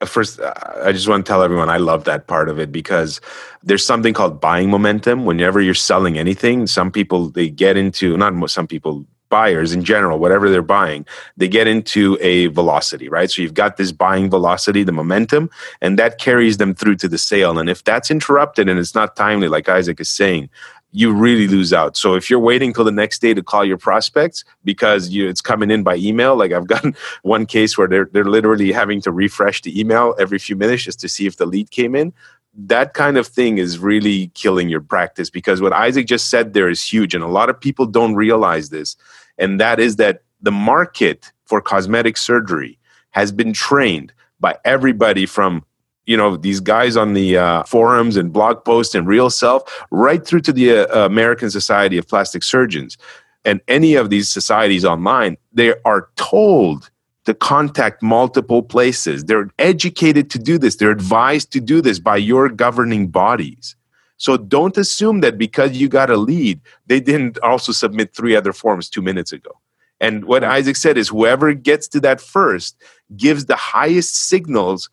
[0.00, 2.72] Uh, first uh, i just want to tell everyone i love that part of it
[2.72, 3.20] because
[3.62, 5.26] there's something called buying momentum.
[5.26, 10.18] Whenever you're selling anything some people they get into not some people buyers in general
[10.18, 13.30] whatever they're buying they get into a velocity right?
[13.30, 17.18] So you've got this buying velocity the momentum and that carries them through to the
[17.18, 17.58] sale.
[17.58, 20.48] And if that's interrupted and it's not timely like isaac is saying
[20.92, 21.96] you really lose out.
[21.96, 25.40] So if you're waiting till the next day to call your prospects because you, it's
[25.40, 29.12] coming in by email, like I've gotten one case where they're they're literally having to
[29.12, 32.12] refresh the email every few minutes just to see if the lead came in.
[32.54, 36.68] That kind of thing is really killing your practice because what Isaac just said there
[36.68, 38.96] is huge, and a lot of people don't realize this,
[39.38, 42.78] and that is that the market for cosmetic surgery
[43.10, 45.64] has been trained by everybody from
[46.10, 49.60] you know these guys on the uh, forums and blog posts and RealSelf
[49.92, 52.98] right through to the uh, american society of plastic surgeons.
[53.44, 56.90] And any of these societies online they are told
[57.26, 59.24] to contact multiple places.
[59.24, 60.76] They're educated to do this.
[60.76, 63.76] They're advised to do this by your governing bodies.
[64.16, 68.52] So don't assume that because you got a lead they didn't also submit three other
[68.52, 69.52] forms two minutes ago.
[70.00, 72.74] And what isaac said is whoever gets to that first
[73.16, 74.90] gives the highest signals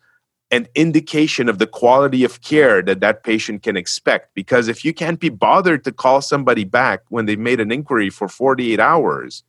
[0.50, 4.34] an indication of the quality of care that that patient can expect.
[4.34, 8.08] Because if you can't be bothered to call somebody back when they've made an inquiry
[8.08, 9.44] for 48 hours,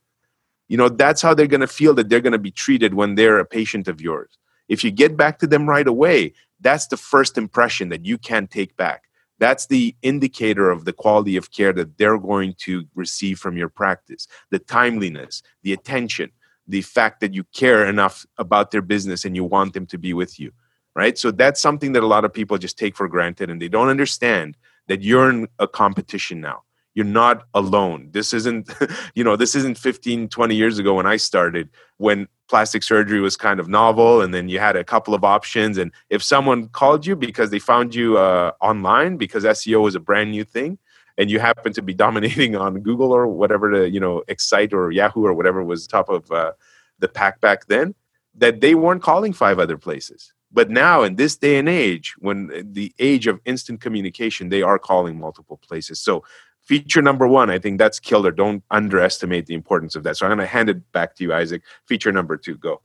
[0.68, 3.14] you know, that's how they're going to feel that they're going to be treated when
[3.14, 4.36] they're a patient of yours.
[4.68, 8.50] If you get back to them right away, that's the first impression that you can't
[8.50, 9.04] take back.
[9.38, 13.70] That's the indicator of the quality of care that they're going to receive from your
[13.70, 16.30] practice, the timeliness, the attention,
[16.68, 20.12] the fact that you care enough about their business and you want them to be
[20.12, 20.52] with you
[20.94, 21.18] right?
[21.18, 23.88] So that's something that a lot of people just take for granted and they don't
[23.88, 24.56] understand
[24.88, 26.62] that you're in a competition now.
[26.94, 28.08] You're not alone.
[28.10, 28.68] This isn't,
[29.14, 31.68] you know, this isn't 15, 20 years ago when I started,
[31.98, 35.78] when plastic surgery was kind of novel and then you had a couple of options.
[35.78, 40.00] And if someone called you because they found you uh, online because SEO was a
[40.00, 40.78] brand new thing,
[41.18, 44.90] and you happen to be dominating on Google or whatever the you know Excite or
[44.90, 46.52] Yahoo or whatever was top of uh,
[46.98, 47.94] the pack back then,
[48.34, 52.50] that they weren't calling five other places But now, in this day and age, when
[52.72, 56.00] the age of instant communication, they are calling multiple places.
[56.00, 56.24] So,
[56.62, 58.32] feature number one, I think that's killer.
[58.32, 60.16] Don't underestimate the importance of that.
[60.16, 61.62] So, I'm going to hand it back to you, Isaac.
[61.86, 62.82] Feature number two, go.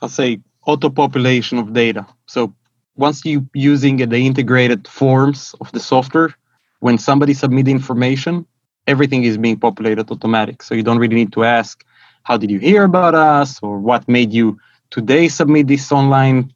[0.00, 2.06] I'll say auto population of data.
[2.26, 2.54] So,
[2.94, 6.34] once you using the integrated forms of the software,
[6.80, 8.46] when somebody submit information,
[8.86, 10.62] everything is being populated automatic.
[10.62, 11.84] So you don't really need to ask,
[12.24, 14.58] how did you hear about us, or what made you
[14.90, 16.52] today submit this online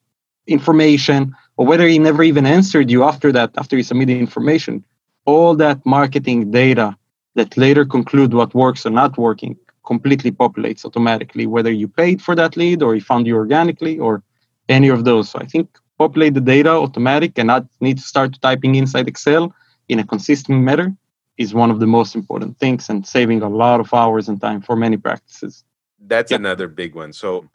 [0.47, 4.85] information or whether he never even answered you after that after you submitted information.
[5.25, 6.97] All that marketing data
[7.35, 12.35] that later conclude what works or not working completely populates automatically whether you paid for
[12.35, 14.23] that lead or he found you organically or
[14.69, 15.31] any of those.
[15.31, 15.69] So i think
[15.99, 19.55] populate the data automatic and not need to start typing inside excel
[19.89, 20.97] in a consistent manner
[21.39, 24.61] is one of the most important things and saving a lot of hours and time
[24.61, 25.65] for many practices.
[25.99, 26.41] That's yep.
[26.41, 27.13] another big one.
[27.13, 27.49] So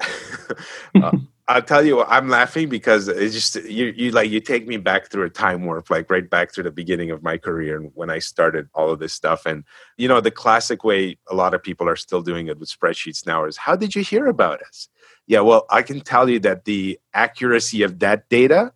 [0.94, 1.12] uh,
[1.50, 3.86] I'll tell you, I'm laughing because it's just you.
[3.96, 6.70] You like you take me back through a time warp, like right back to the
[6.70, 9.46] beginning of my career and when I started all of this stuff.
[9.46, 9.64] And
[9.98, 13.26] you know, the classic way a lot of people are still doing it with spreadsheets
[13.26, 14.88] now is, "How did you hear about us?"
[15.26, 18.72] Yeah, well, I can tell you that the accuracy of that data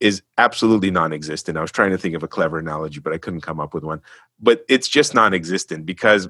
[0.00, 1.58] is absolutely non-existent.
[1.58, 3.84] I was trying to think of a clever analogy, but I couldn't come up with
[3.84, 4.00] one.
[4.40, 6.26] But it's just non-existent because,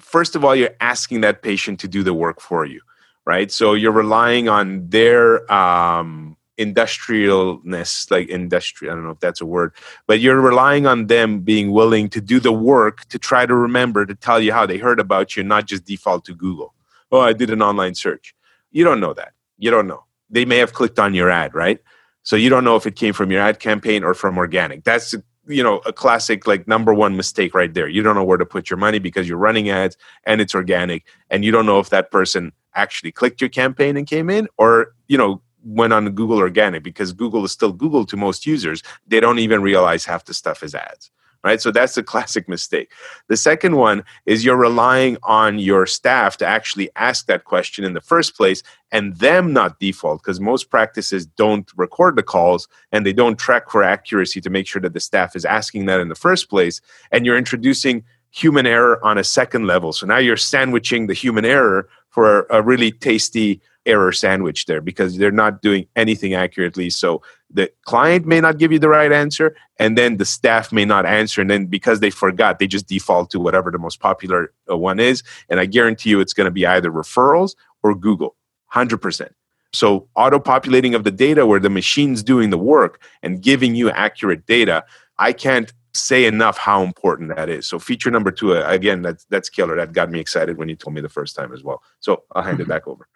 [0.00, 2.80] first of all, you're asking that patient to do the work for you
[3.28, 3.52] right?
[3.52, 8.88] So you're relying on their um, industrialness, like industry.
[8.88, 9.74] I don't know if that's a word,
[10.06, 14.06] but you're relying on them being willing to do the work to try to remember
[14.06, 16.72] to tell you how they heard about you, not just default to Google.
[17.12, 18.34] Oh, I did an online search.
[18.70, 19.34] You don't know that.
[19.58, 20.04] You don't know.
[20.30, 21.80] They may have clicked on your ad, right?
[22.22, 24.84] So you don't know if it came from your ad campaign or from organic.
[24.84, 25.14] That's
[25.46, 28.44] you know a classic like number one mistake right there you don't know where to
[28.44, 31.88] put your money because you're running ads and it's organic and you don't know if
[31.88, 36.38] that person actually clicked your campaign and came in or you know went on google
[36.38, 38.82] organic because google is still google to most users.
[39.06, 41.10] They don't even realize half the stuff is ads
[41.44, 41.60] right?
[41.60, 42.92] So that's a classic mistake.
[43.28, 47.94] The second one is you're relying on your staff to actually ask that question in
[47.94, 53.04] the first place and them not default because most practices don't record the calls and
[53.04, 56.08] they don't track for accuracy to make sure that the staff is asking that in
[56.08, 56.80] the first place.
[57.12, 61.44] And you're introducing human error on a second level so now you're sandwiching the human
[61.44, 66.90] error for a really tasty error sandwich there because they're not doing anything accurately.
[66.90, 70.84] So the client may not give you the right answer, and then the staff may
[70.84, 71.40] not answer.
[71.40, 75.00] And then because they forgot, they just default to whatever the most popular uh, one
[75.00, 75.22] is.
[75.48, 78.36] And I guarantee you it's going to be either referrals or Google,
[78.72, 79.30] 100%.
[79.72, 83.90] So auto populating of the data where the machine's doing the work and giving you
[83.90, 84.84] accurate data,
[85.18, 85.72] I can't
[86.06, 87.66] say enough how important that is.
[87.66, 89.76] So feature number two, uh, again, that's that's killer.
[89.76, 91.82] That got me excited when you told me the first time as well.
[92.00, 93.08] So I'll hand it back over.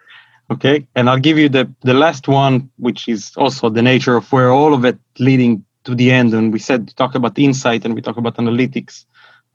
[0.50, 4.30] Okay, and I'll give you the the last one, which is also the nature of
[4.32, 6.34] where all of it leading to the end.
[6.34, 9.04] And we said talk about the insight and we talk about analytics.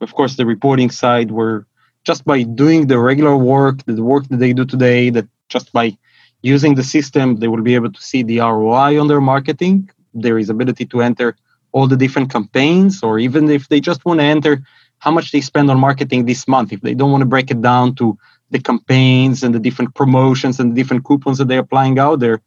[0.00, 1.66] Of course, the reporting side, where
[2.04, 5.96] just by doing the regular work, the work that they do today, that just by
[6.42, 9.90] using the system, they will be able to see the ROI on their marketing.
[10.14, 11.36] There is ability to enter
[11.72, 14.62] all the different campaigns, or even if they just want to enter
[14.98, 17.62] how much they spend on marketing this month, if they don't want to break it
[17.62, 18.18] down to
[18.50, 22.40] the campaigns and the different promotions and the different coupons that they're applying out there,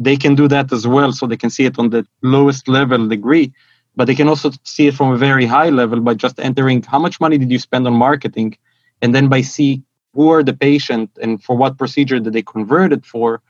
[0.00, 1.12] they can do that as well.
[1.12, 3.52] So they can see it on the lowest level degree,
[3.94, 6.98] but they can also see it from a very high level by just entering how
[6.98, 8.56] much money did you spend on marketing,
[9.02, 9.82] and then by see
[10.14, 13.42] who are the patient and for what procedure that they converted for,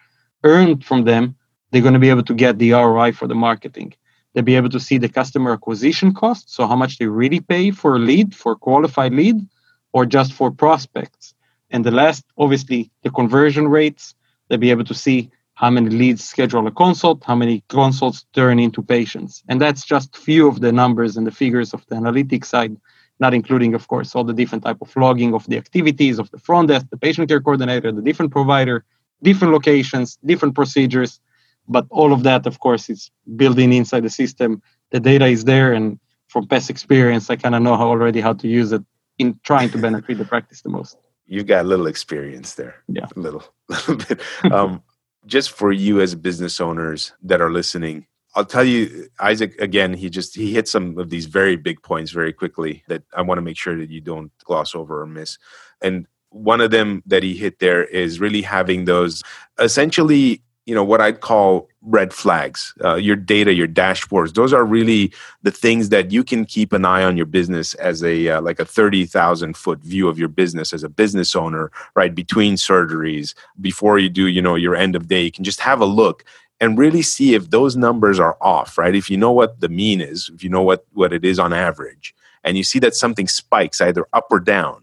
[0.44, 1.36] earned from them,
[1.70, 3.94] they're going to be able to get the ROI for the marketing.
[4.32, 7.70] They'll be able to see the customer acquisition cost, so how much they really pay
[7.70, 9.46] for a lead, for qualified lead,
[9.92, 11.34] or just for prospects.
[11.70, 14.14] And the last, obviously, the conversion rates.
[14.48, 18.58] They'll be able to see how many leads schedule a consult, how many consults turn
[18.58, 19.42] into patients.
[19.48, 22.76] And that's just few of the numbers and the figures of the analytics side,
[23.20, 26.38] not including, of course, all the different type of logging of the activities of the
[26.38, 28.84] front desk, the patient care coordinator, the different provider,
[29.22, 31.20] different locations, different procedures
[31.68, 34.62] but all of that of course is building inside the system.
[34.90, 35.98] The data is there and
[36.28, 38.82] from past experience i kind of know how already how to use it
[39.18, 40.96] in trying to benefit the practice the most.
[41.26, 42.76] You've got a little experience there.
[42.88, 43.06] Yeah.
[43.16, 44.20] A little little bit.
[44.50, 44.82] Um,
[45.26, 50.10] just for you as business owners that are listening i'll tell you isaac again he
[50.10, 53.42] just he hit some of these very big points very quickly that i want to
[53.42, 55.38] make sure that you don't gloss over or miss.
[55.80, 59.22] And one of them that he hit there is really having those
[59.58, 62.72] essentially you know what I'd call red flags.
[62.84, 64.34] Uh, your data, your dashboards.
[64.34, 68.04] Those are really the things that you can keep an eye on your business as
[68.04, 71.70] a uh, like a thirty thousand foot view of your business as a business owner.
[71.94, 75.60] Right between surgeries, before you do you know your end of day, you can just
[75.60, 76.24] have a look
[76.62, 78.94] and really see if those numbers are off, right?
[78.94, 81.52] If you know what the mean is, if you know what, what it is on
[81.52, 84.81] average, and you see that something spikes either up or down,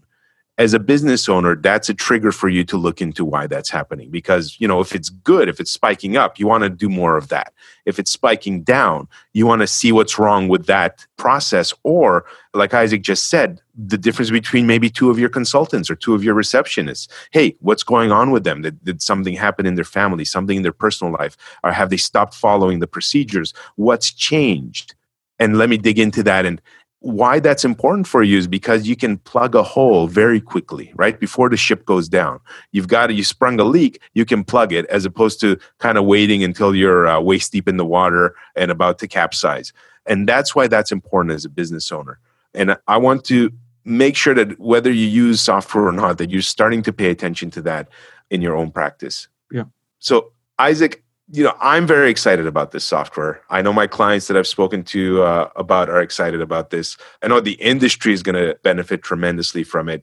[0.60, 4.10] as a business owner, that's a trigger for you to look into why that's happening.
[4.10, 7.16] Because, you know, if it's good, if it's spiking up, you want to do more
[7.16, 7.54] of that.
[7.86, 11.72] If it's spiking down, you want to see what's wrong with that process.
[11.82, 16.14] Or, like Isaac just said, the difference between maybe two of your consultants or two
[16.14, 17.08] of your receptionists.
[17.30, 18.60] Hey, what's going on with them?
[18.60, 21.38] Did, did something happen in their family, something in their personal life?
[21.64, 23.54] Or have they stopped following the procedures?
[23.76, 24.94] What's changed?
[25.38, 26.60] And let me dig into that and
[27.00, 31.18] why that's important for you is because you can plug a hole very quickly right?
[31.18, 32.40] Before the ship goes down.
[32.72, 36.04] You've got you sprung a leak you can plug it as opposed to kind of
[36.04, 39.72] waiting until you're uh, waist deep in the water and about to capsize.
[40.06, 42.18] And that's why that's important as a business owner.
[42.54, 43.50] And i want to
[43.84, 47.50] make sure that whether you use software or not that you're starting to pay attention
[47.52, 47.88] to that
[48.30, 49.28] in your own practice.
[49.50, 49.64] Yeah.
[49.98, 51.02] So isaac
[51.32, 53.40] you know i'm very excited about this software.
[53.50, 56.96] I know my clients that i've spoken to uh, about are excited about this.
[57.22, 60.02] I know the industry is going to benefit tremendously from it.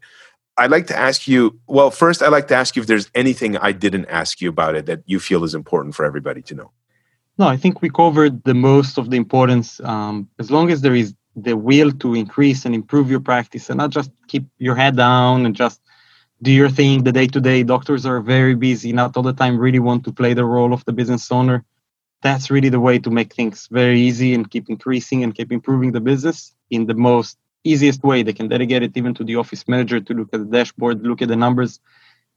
[0.58, 3.58] I'd like to ask you well first i'd like to ask you if there's anything
[3.58, 6.72] i didn't ask you about it that you feel is important for everybody to know.
[7.38, 10.96] No i think we covered the most of the importance um, as long as there
[10.96, 14.96] is the will to increase and improve your practice and not just keep your head
[14.96, 15.80] down and just
[16.42, 17.64] do you think the day to day.
[17.64, 20.86] Doctors are very busy, not all the time really want to play the role of
[20.86, 21.66] the business owner.
[22.22, 25.92] That's really the way to make things very easy and keep increasing and keep improving
[25.92, 28.24] the business in the most easiest way.
[28.24, 31.22] They can delegate it even to the office manager to look at the dashboard, look
[31.22, 31.80] at the numbers.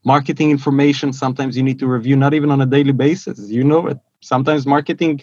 [0.05, 3.51] Marketing information, sometimes you need to review, not even on a daily basis.
[3.51, 3.99] You know it.
[4.21, 5.23] Sometimes marketing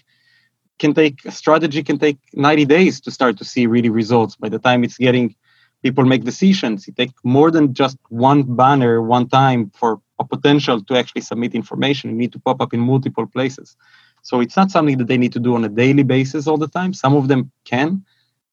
[0.79, 4.35] can take strategy can take 90 days to start to see really results.
[4.35, 5.35] By the time it's getting
[5.83, 6.87] people make decisions.
[6.87, 11.53] It takes more than just one banner one time for a potential to actually submit
[11.53, 12.09] information.
[12.09, 13.75] You need to pop up in multiple places.
[14.23, 16.67] So it's not something that they need to do on a daily basis all the
[16.67, 16.93] time.
[16.93, 18.03] Some of them can.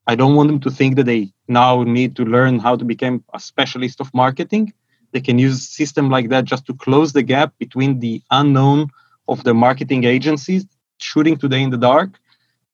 [0.07, 3.25] I don't want them to think that they now need to learn how to become
[3.33, 4.73] a specialist of marketing.
[5.13, 8.89] They can use a system like that just to close the gap between the unknown
[9.29, 10.67] of the marketing agencies
[10.99, 12.21] shooting today in the dark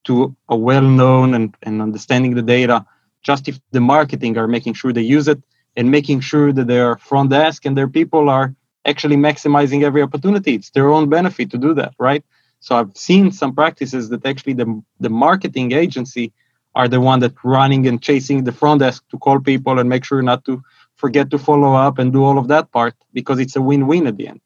[0.05, 2.84] to a well-known and, and understanding the data
[3.22, 5.40] just if the marketing are making sure they use it
[5.76, 8.54] and making sure that their front desk and their people are
[8.84, 10.54] actually maximizing every opportunity.
[10.54, 12.24] It's their own benefit to do that, right?
[12.60, 16.32] So I've seen some practices that actually the, the marketing agency
[16.74, 20.04] are the one that running and chasing the front desk to call people and make
[20.04, 20.62] sure not to
[20.96, 24.16] forget to follow up and do all of that part because it's a win-win at
[24.16, 24.40] the end.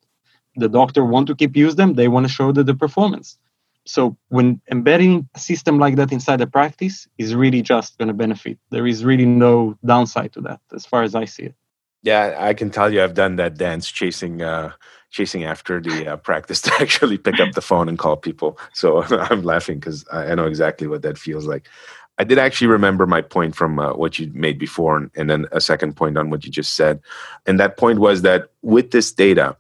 [0.57, 3.39] The doctor want to keep use them, they want to show that the performance
[3.87, 8.15] so when embedding a system like that inside a practice is really just going to
[8.15, 8.59] benefit.
[8.71, 11.55] There is really no downside to that as far as i see it.
[12.03, 14.73] Yeah i can tell you i've done that dance chasing uh
[15.11, 18.59] chasing after the uh, practice to actually pick up the phone and call people.
[18.73, 21.69] So i'm laughing because i know exactly what that feels like.
[22.17, 25.47] I did actually remember my point from uh, what you made before and, and then
[25.51, 27.01] a second point on what you just said.
[27.45, 29.57] And that point was that with this data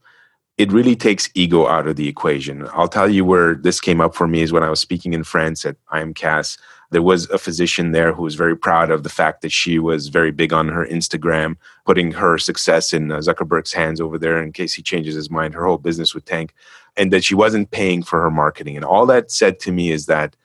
[0.57, 2.68] it really takes ego out of the equation.
[2.72, 5.24] I'll tell you where this came up for me is when I was speaking in
[5.24, 6.59] France at IMCAS.
[6.90, 10.09] There was a physician there who was very proud of the fact that she was
[10.09, 14.52] very big on her Instagram, putting her success in uh, Zuckerberg's hands over there in
[14.52, 15.55] case he changes his mind.
[15.55, 16.55] Her whole business would tank,
[16.96, 18.76] and that she wasn't paying for her marketing.
[18.76, 20.36] And all that said to me is that,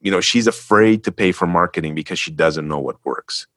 [0.00, 3.48] you know, she's afraid to pay for marketing because she doesn't know what works.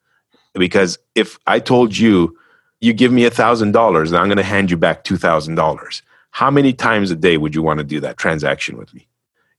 [0.55, 2.35] Because if I told you,
[2.81, 5.55] you give me a thousand dollars and I'm going to hand you back two thousand
[5.55, 6.01] dollars.
[6.31, 9.07] How many times a day would you want to do that transaction with me?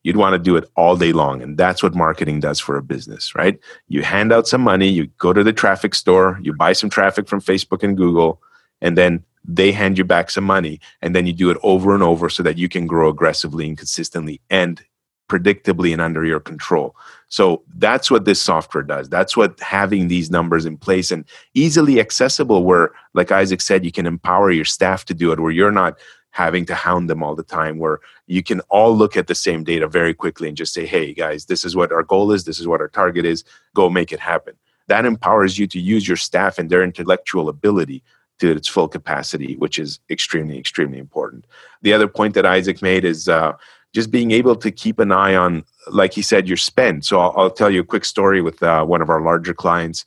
[0.02, 1.42] You'd want to do it all day long.
[1.42, 3.58] And that's what marketing does for a business, right?
[3.88, 7.28] You hand out some money, you go to the traffic store, you buy some traffic
[7.28, 8.40] from Facebook and Google,
[8.80, 10.80] and then they hand you back some money.
[11.02, 13.76] And then you do it over and over so that you can grow aggressively and
[13.76, 14.82] consistently and
[15.30, 16.94] predictably and under your control.
[17.28, 19.08] So that's what this software does.
[19.08, 21.24] That's what having these numbers in place and
[21.54, 25.52] easily accessible, where, like Isaac said, you can empower your staff to do it, where
[25.52, 25.98] you're not
[26.32, 29.62] having to hound them all the time, where you can all look at the same
[29.64, 32.60] data very quickly and just say, hey, guys, this is what our goal is, this
[32.60, 34.54] is what our target is, go make it happen.
[34.86, 38.02] That empowers you to use your staff and their intellectual ability
[38.40, 41.46] to its full capacity, which is extremely, extremely important.
[41.82, 43.52] The other point that Isaac made is uh,
[43.92, 47.04] just being able to keep an eye on, like he said, your spend.
[47.04, 50.04] So I'll, I'll tell you a quick story with uh, one of our larger clients.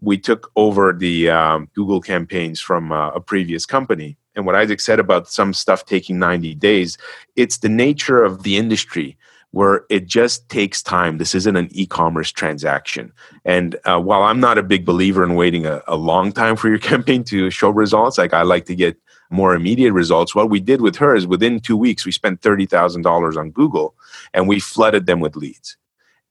[0.00, 4.16] We took over the um, Google campaigns from uh, a previous company.
[4.34, 6.96] And what Isaac said about some stuff taking 90 days,
[7.36, 9.16] it's the nature of the industry
[9.52, 11.18] where it just takes time.
[11.18, 13.12] This isn't an e commerce transaction.
[13.44, 16.68] And uh, while I'm not a big believer in waiting a, a long time for
[16.68, 18.96] your campaign to show results, like I like to get
[19.30, 20.34] more immediate results.
[20.34, 23.94] What we did with her is within two weeks, we spent $30,000 on Google
[24.34, 25.76] and we flooded them with leads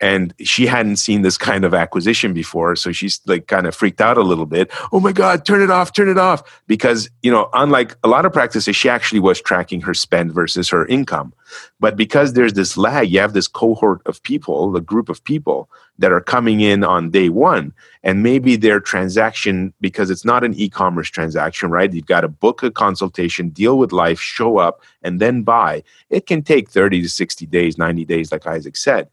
[0.01, 4.01] and she hadn't seen this kind of acquisition before so she's like kind of freaked
[4.01, 4.71] out a little bit.
[4.91, 6.61] Oh my god turn it off turn it off.
[6.67, 10.69] Because you know unlike a lot of practices she actually was tracking her spend versus
[10.69, 11.33] her income.
[11.79, 15.69] But because there's this lag you have this cohort of people the group of people
[15.97, 17.73] that are coming in on day one
[18.03, 21.91] and maybe their transaction because it's not an e-commerce transaction right?
[21.91, 25.83] You've got to book a consultation deal with life show up and then buy.
[26.09, 29.09] It can take 30 to 60 days 90 days like isaac said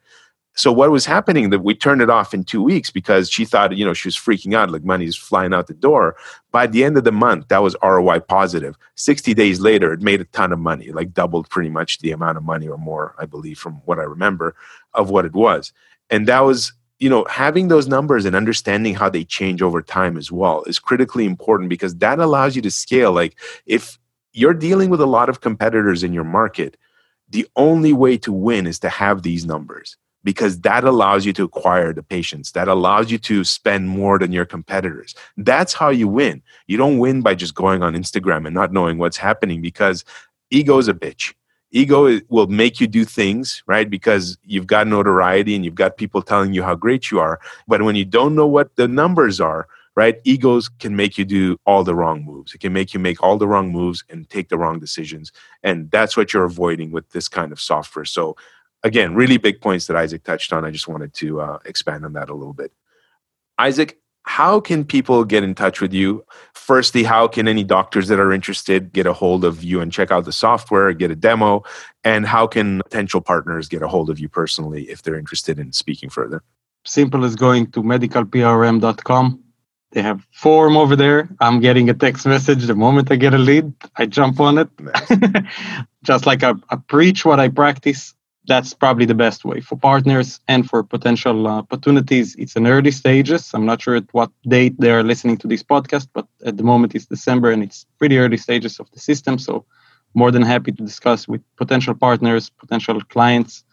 [0.57, 3.76] so what was happening that we turned it off in two weeks because she thought
[3.76, 6.16] you know she was freaking out like money's flying out the door.
[6.50, 8.76] By the end of the month that was roi positive.
[8.94, 12.38] 60 days later it made a ton of money like doubled pretty much the amount
[12.38, 14.57] of money or more i believe from what i remember
[14.94, 15.72] of what it was.
[16.09, 20.16] And that was you know having those numbers and understanding how they change over time
[20.16, 23.12] as well is critically important because that allows you to scale.
[23.12, 23.36] Like
[23.66, 23.98] if
[24.32, 26.78] you're dealing with a lot of competitors in your market
[27.28, 29.96] the only way to win is to have these numbers
[30.27, 32.51] because that allows you to acquire the patients.
[32.51, 35.14] That allows you to spend more than your competitors.
[35.37, 36.43] That's how you win.
[36.66, 40.05] You don't win by just going on Instagram and not knowing what's happening because
[40.51, 41.33] ego is a bitch.
[41.70, 43.89] Ego will make you do things, right?
[43.89, 47.39] Because you've got notoriety and you've got people telling you how great you are.
[47.68, 50.20] But when you don't know what the numbers are, right?
[50.24, 52.53] Egos can make you do all the wrong moves.
[52.53, 55.33] It can make you make all the wrong moves and take the wrong decisions.
[55.62, 58.05] And that's what you're avoiding with this kind of software.
[58.05, 58.37] So
[58.83, 60.64] again, really big points that Isaac touched on.
[60.64, 62.72] I just wanted to uh, expand on that a little bit.
[63.59, 66.24] Isaac, how can people get in touch with you?
[66.55, 70.11] Firstly, how can any doctors that are interested get a hold of you and check
[70.11, 71.62] out the software, get a demo?
[72.03, 75.72] And how can potential partners get a hold of you personally if they're interested in
[75.72, 76.43] speaking further?
[76.85, 79.43] Simple as going to medicalprm.com.
[79.93, 81.29] They have form over there.
[81.41, 83.72] I'm getting a text message the moment I get a lead.
[83.97, 84.68] I jump on it.
[86.03, 88.12] Just like I, I preach what I practice
[88.47, 92.34] that's probably the best way for partners and for potential uh, opportunities.
[92.36, 93.53] It's in early stages.
[93.55, 96.62] I'm not sure at what date they are listening to this podcast, but at the
[96.62, 99.38] moment it's December and it's pretty early stages of the system.
[99.38, 99.64] So
[100.14, 103.64] more than happy to discuss with potential partners, potential clients,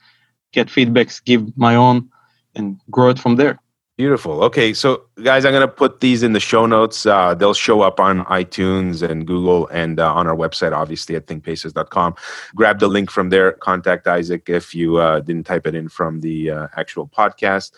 [0.52, 2.10] get feedbacks, give my own,
[2.56, 3.60] and grow it from there.
[3.96, 4.44] Beautiful.
[4.44, 7.06] Okay, so guys, I'm going to put these in the show notes.
[7.06, 11.28] Uh, they'll show up on iTunes and Google and uh, on our website, obviously at
[11.28, 12.16] thinkbasis.com.
[12.56, 13.52] Grab the link from there.
[13.52, 17.74] Contact Isaac if you uh, didn't type it in from the uh, actual podcast.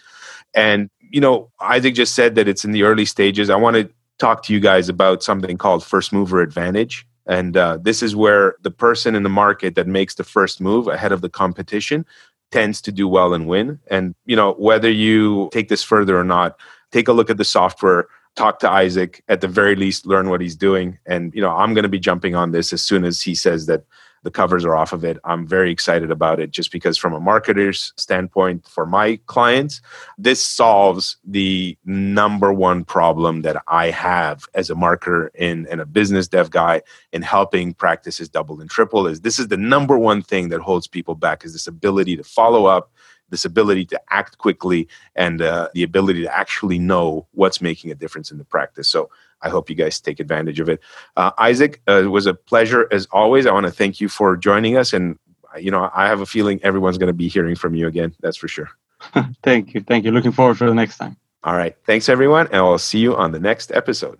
[0.53, 3.49] And, you know, Isaac just said that it's in the early stages.
[3.49, 7.05] I want to talk to you guys about something called first mover advantage.
[7.25, 10.87] And uh, this is where the person in the market that makes the first move
[10.87, 12.05] ahead of the competition
[12.51, 13.79] tends to do well and win.
[13.87, 16.57] And, you know, whether you take this further or not,
[16.91, 20.41] take a look at the software, talk to Isaac, at the very least, learn what
[20.41, 20.97] he's doing.
[21.05, 23.65] And, you know, I'm going to be jumping on this as soon as he says
[23.65, 23.83] that
[24.25, 25.19] the covers are off of it.
[25.23, 29.81] I'm very excited about it just because, from a marketer's standpoint, for my clients,
[30.17, 35.85] this solves the number one problem that I have as a marketer and, and a
[35.85, 36.81] business dev guy
[37.13, 39.05] in helping practices double and triple.
[39.05, 42.23] Is this is the number one thing that holds people back is this ability to
[42.23, 42.91] follow up
[43.29, 47.95] this ability to act quickly and uh, the ability to actually know what's making a
[47.95, 48.87] difference in the practice.
[48.87, 49.09] So
[49.45, 50.81] I hope you guys take advantage of it.
[51.15, 53.45] Uh, Isaac, uh, it was a pleasure as always.
[53.45, 54.91] I want to thank you for joining us.
[54.91, 55.19] And,
[55.59, 58.15] you know, I have a feeling everyone's going to be hearing from you again.
[58.21, 58.69] That's for sure.
[59.43, 59.81] thank you.
[59.81, 60.11] Thank you.
[60.11, 61.15] Looking forward for the next time.
[61.43, 61.77] All right.
[61.85, 62.47] Thanks, everyone.
[62.47, 64.19] And I'll see you on the next episode.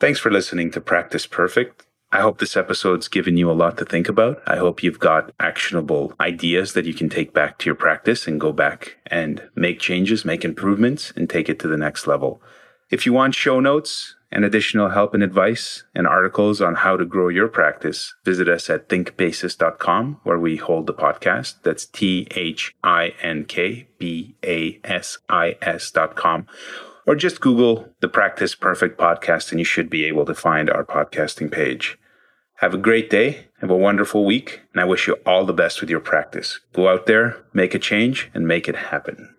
[0.00, 1.84] Thanks for listening to Practice Perfect.
[2.10, 4.40] I hope this episode's given you a lot to think about.
[4.46, 8.40] I hope you've got actionable ideas that you can take back to your practice and
[8.40, 12.40] go back and make changes, make improvements, and take it to the next level.
[12.90, 17.04] If you want show notes, and additional help and advice and articles on how to
[17.04, 21.62] grow your practice, visit us at thinkbasis.com where we hold the podcast.
[21.62, 26.46] That's T H I N K B A S I S.com.
[27.06, 30.84] Or just Google the Practice Perfect podcast and you should be able to find our
[30.84, 31.98] podcasting page.
[32.56, 35.80] Have a great day, have a wonderful week, and I wish you all the best
[35.80, 36.60] with your practice.
[36.72, 39.34] Go out there, make a change, and make it happen.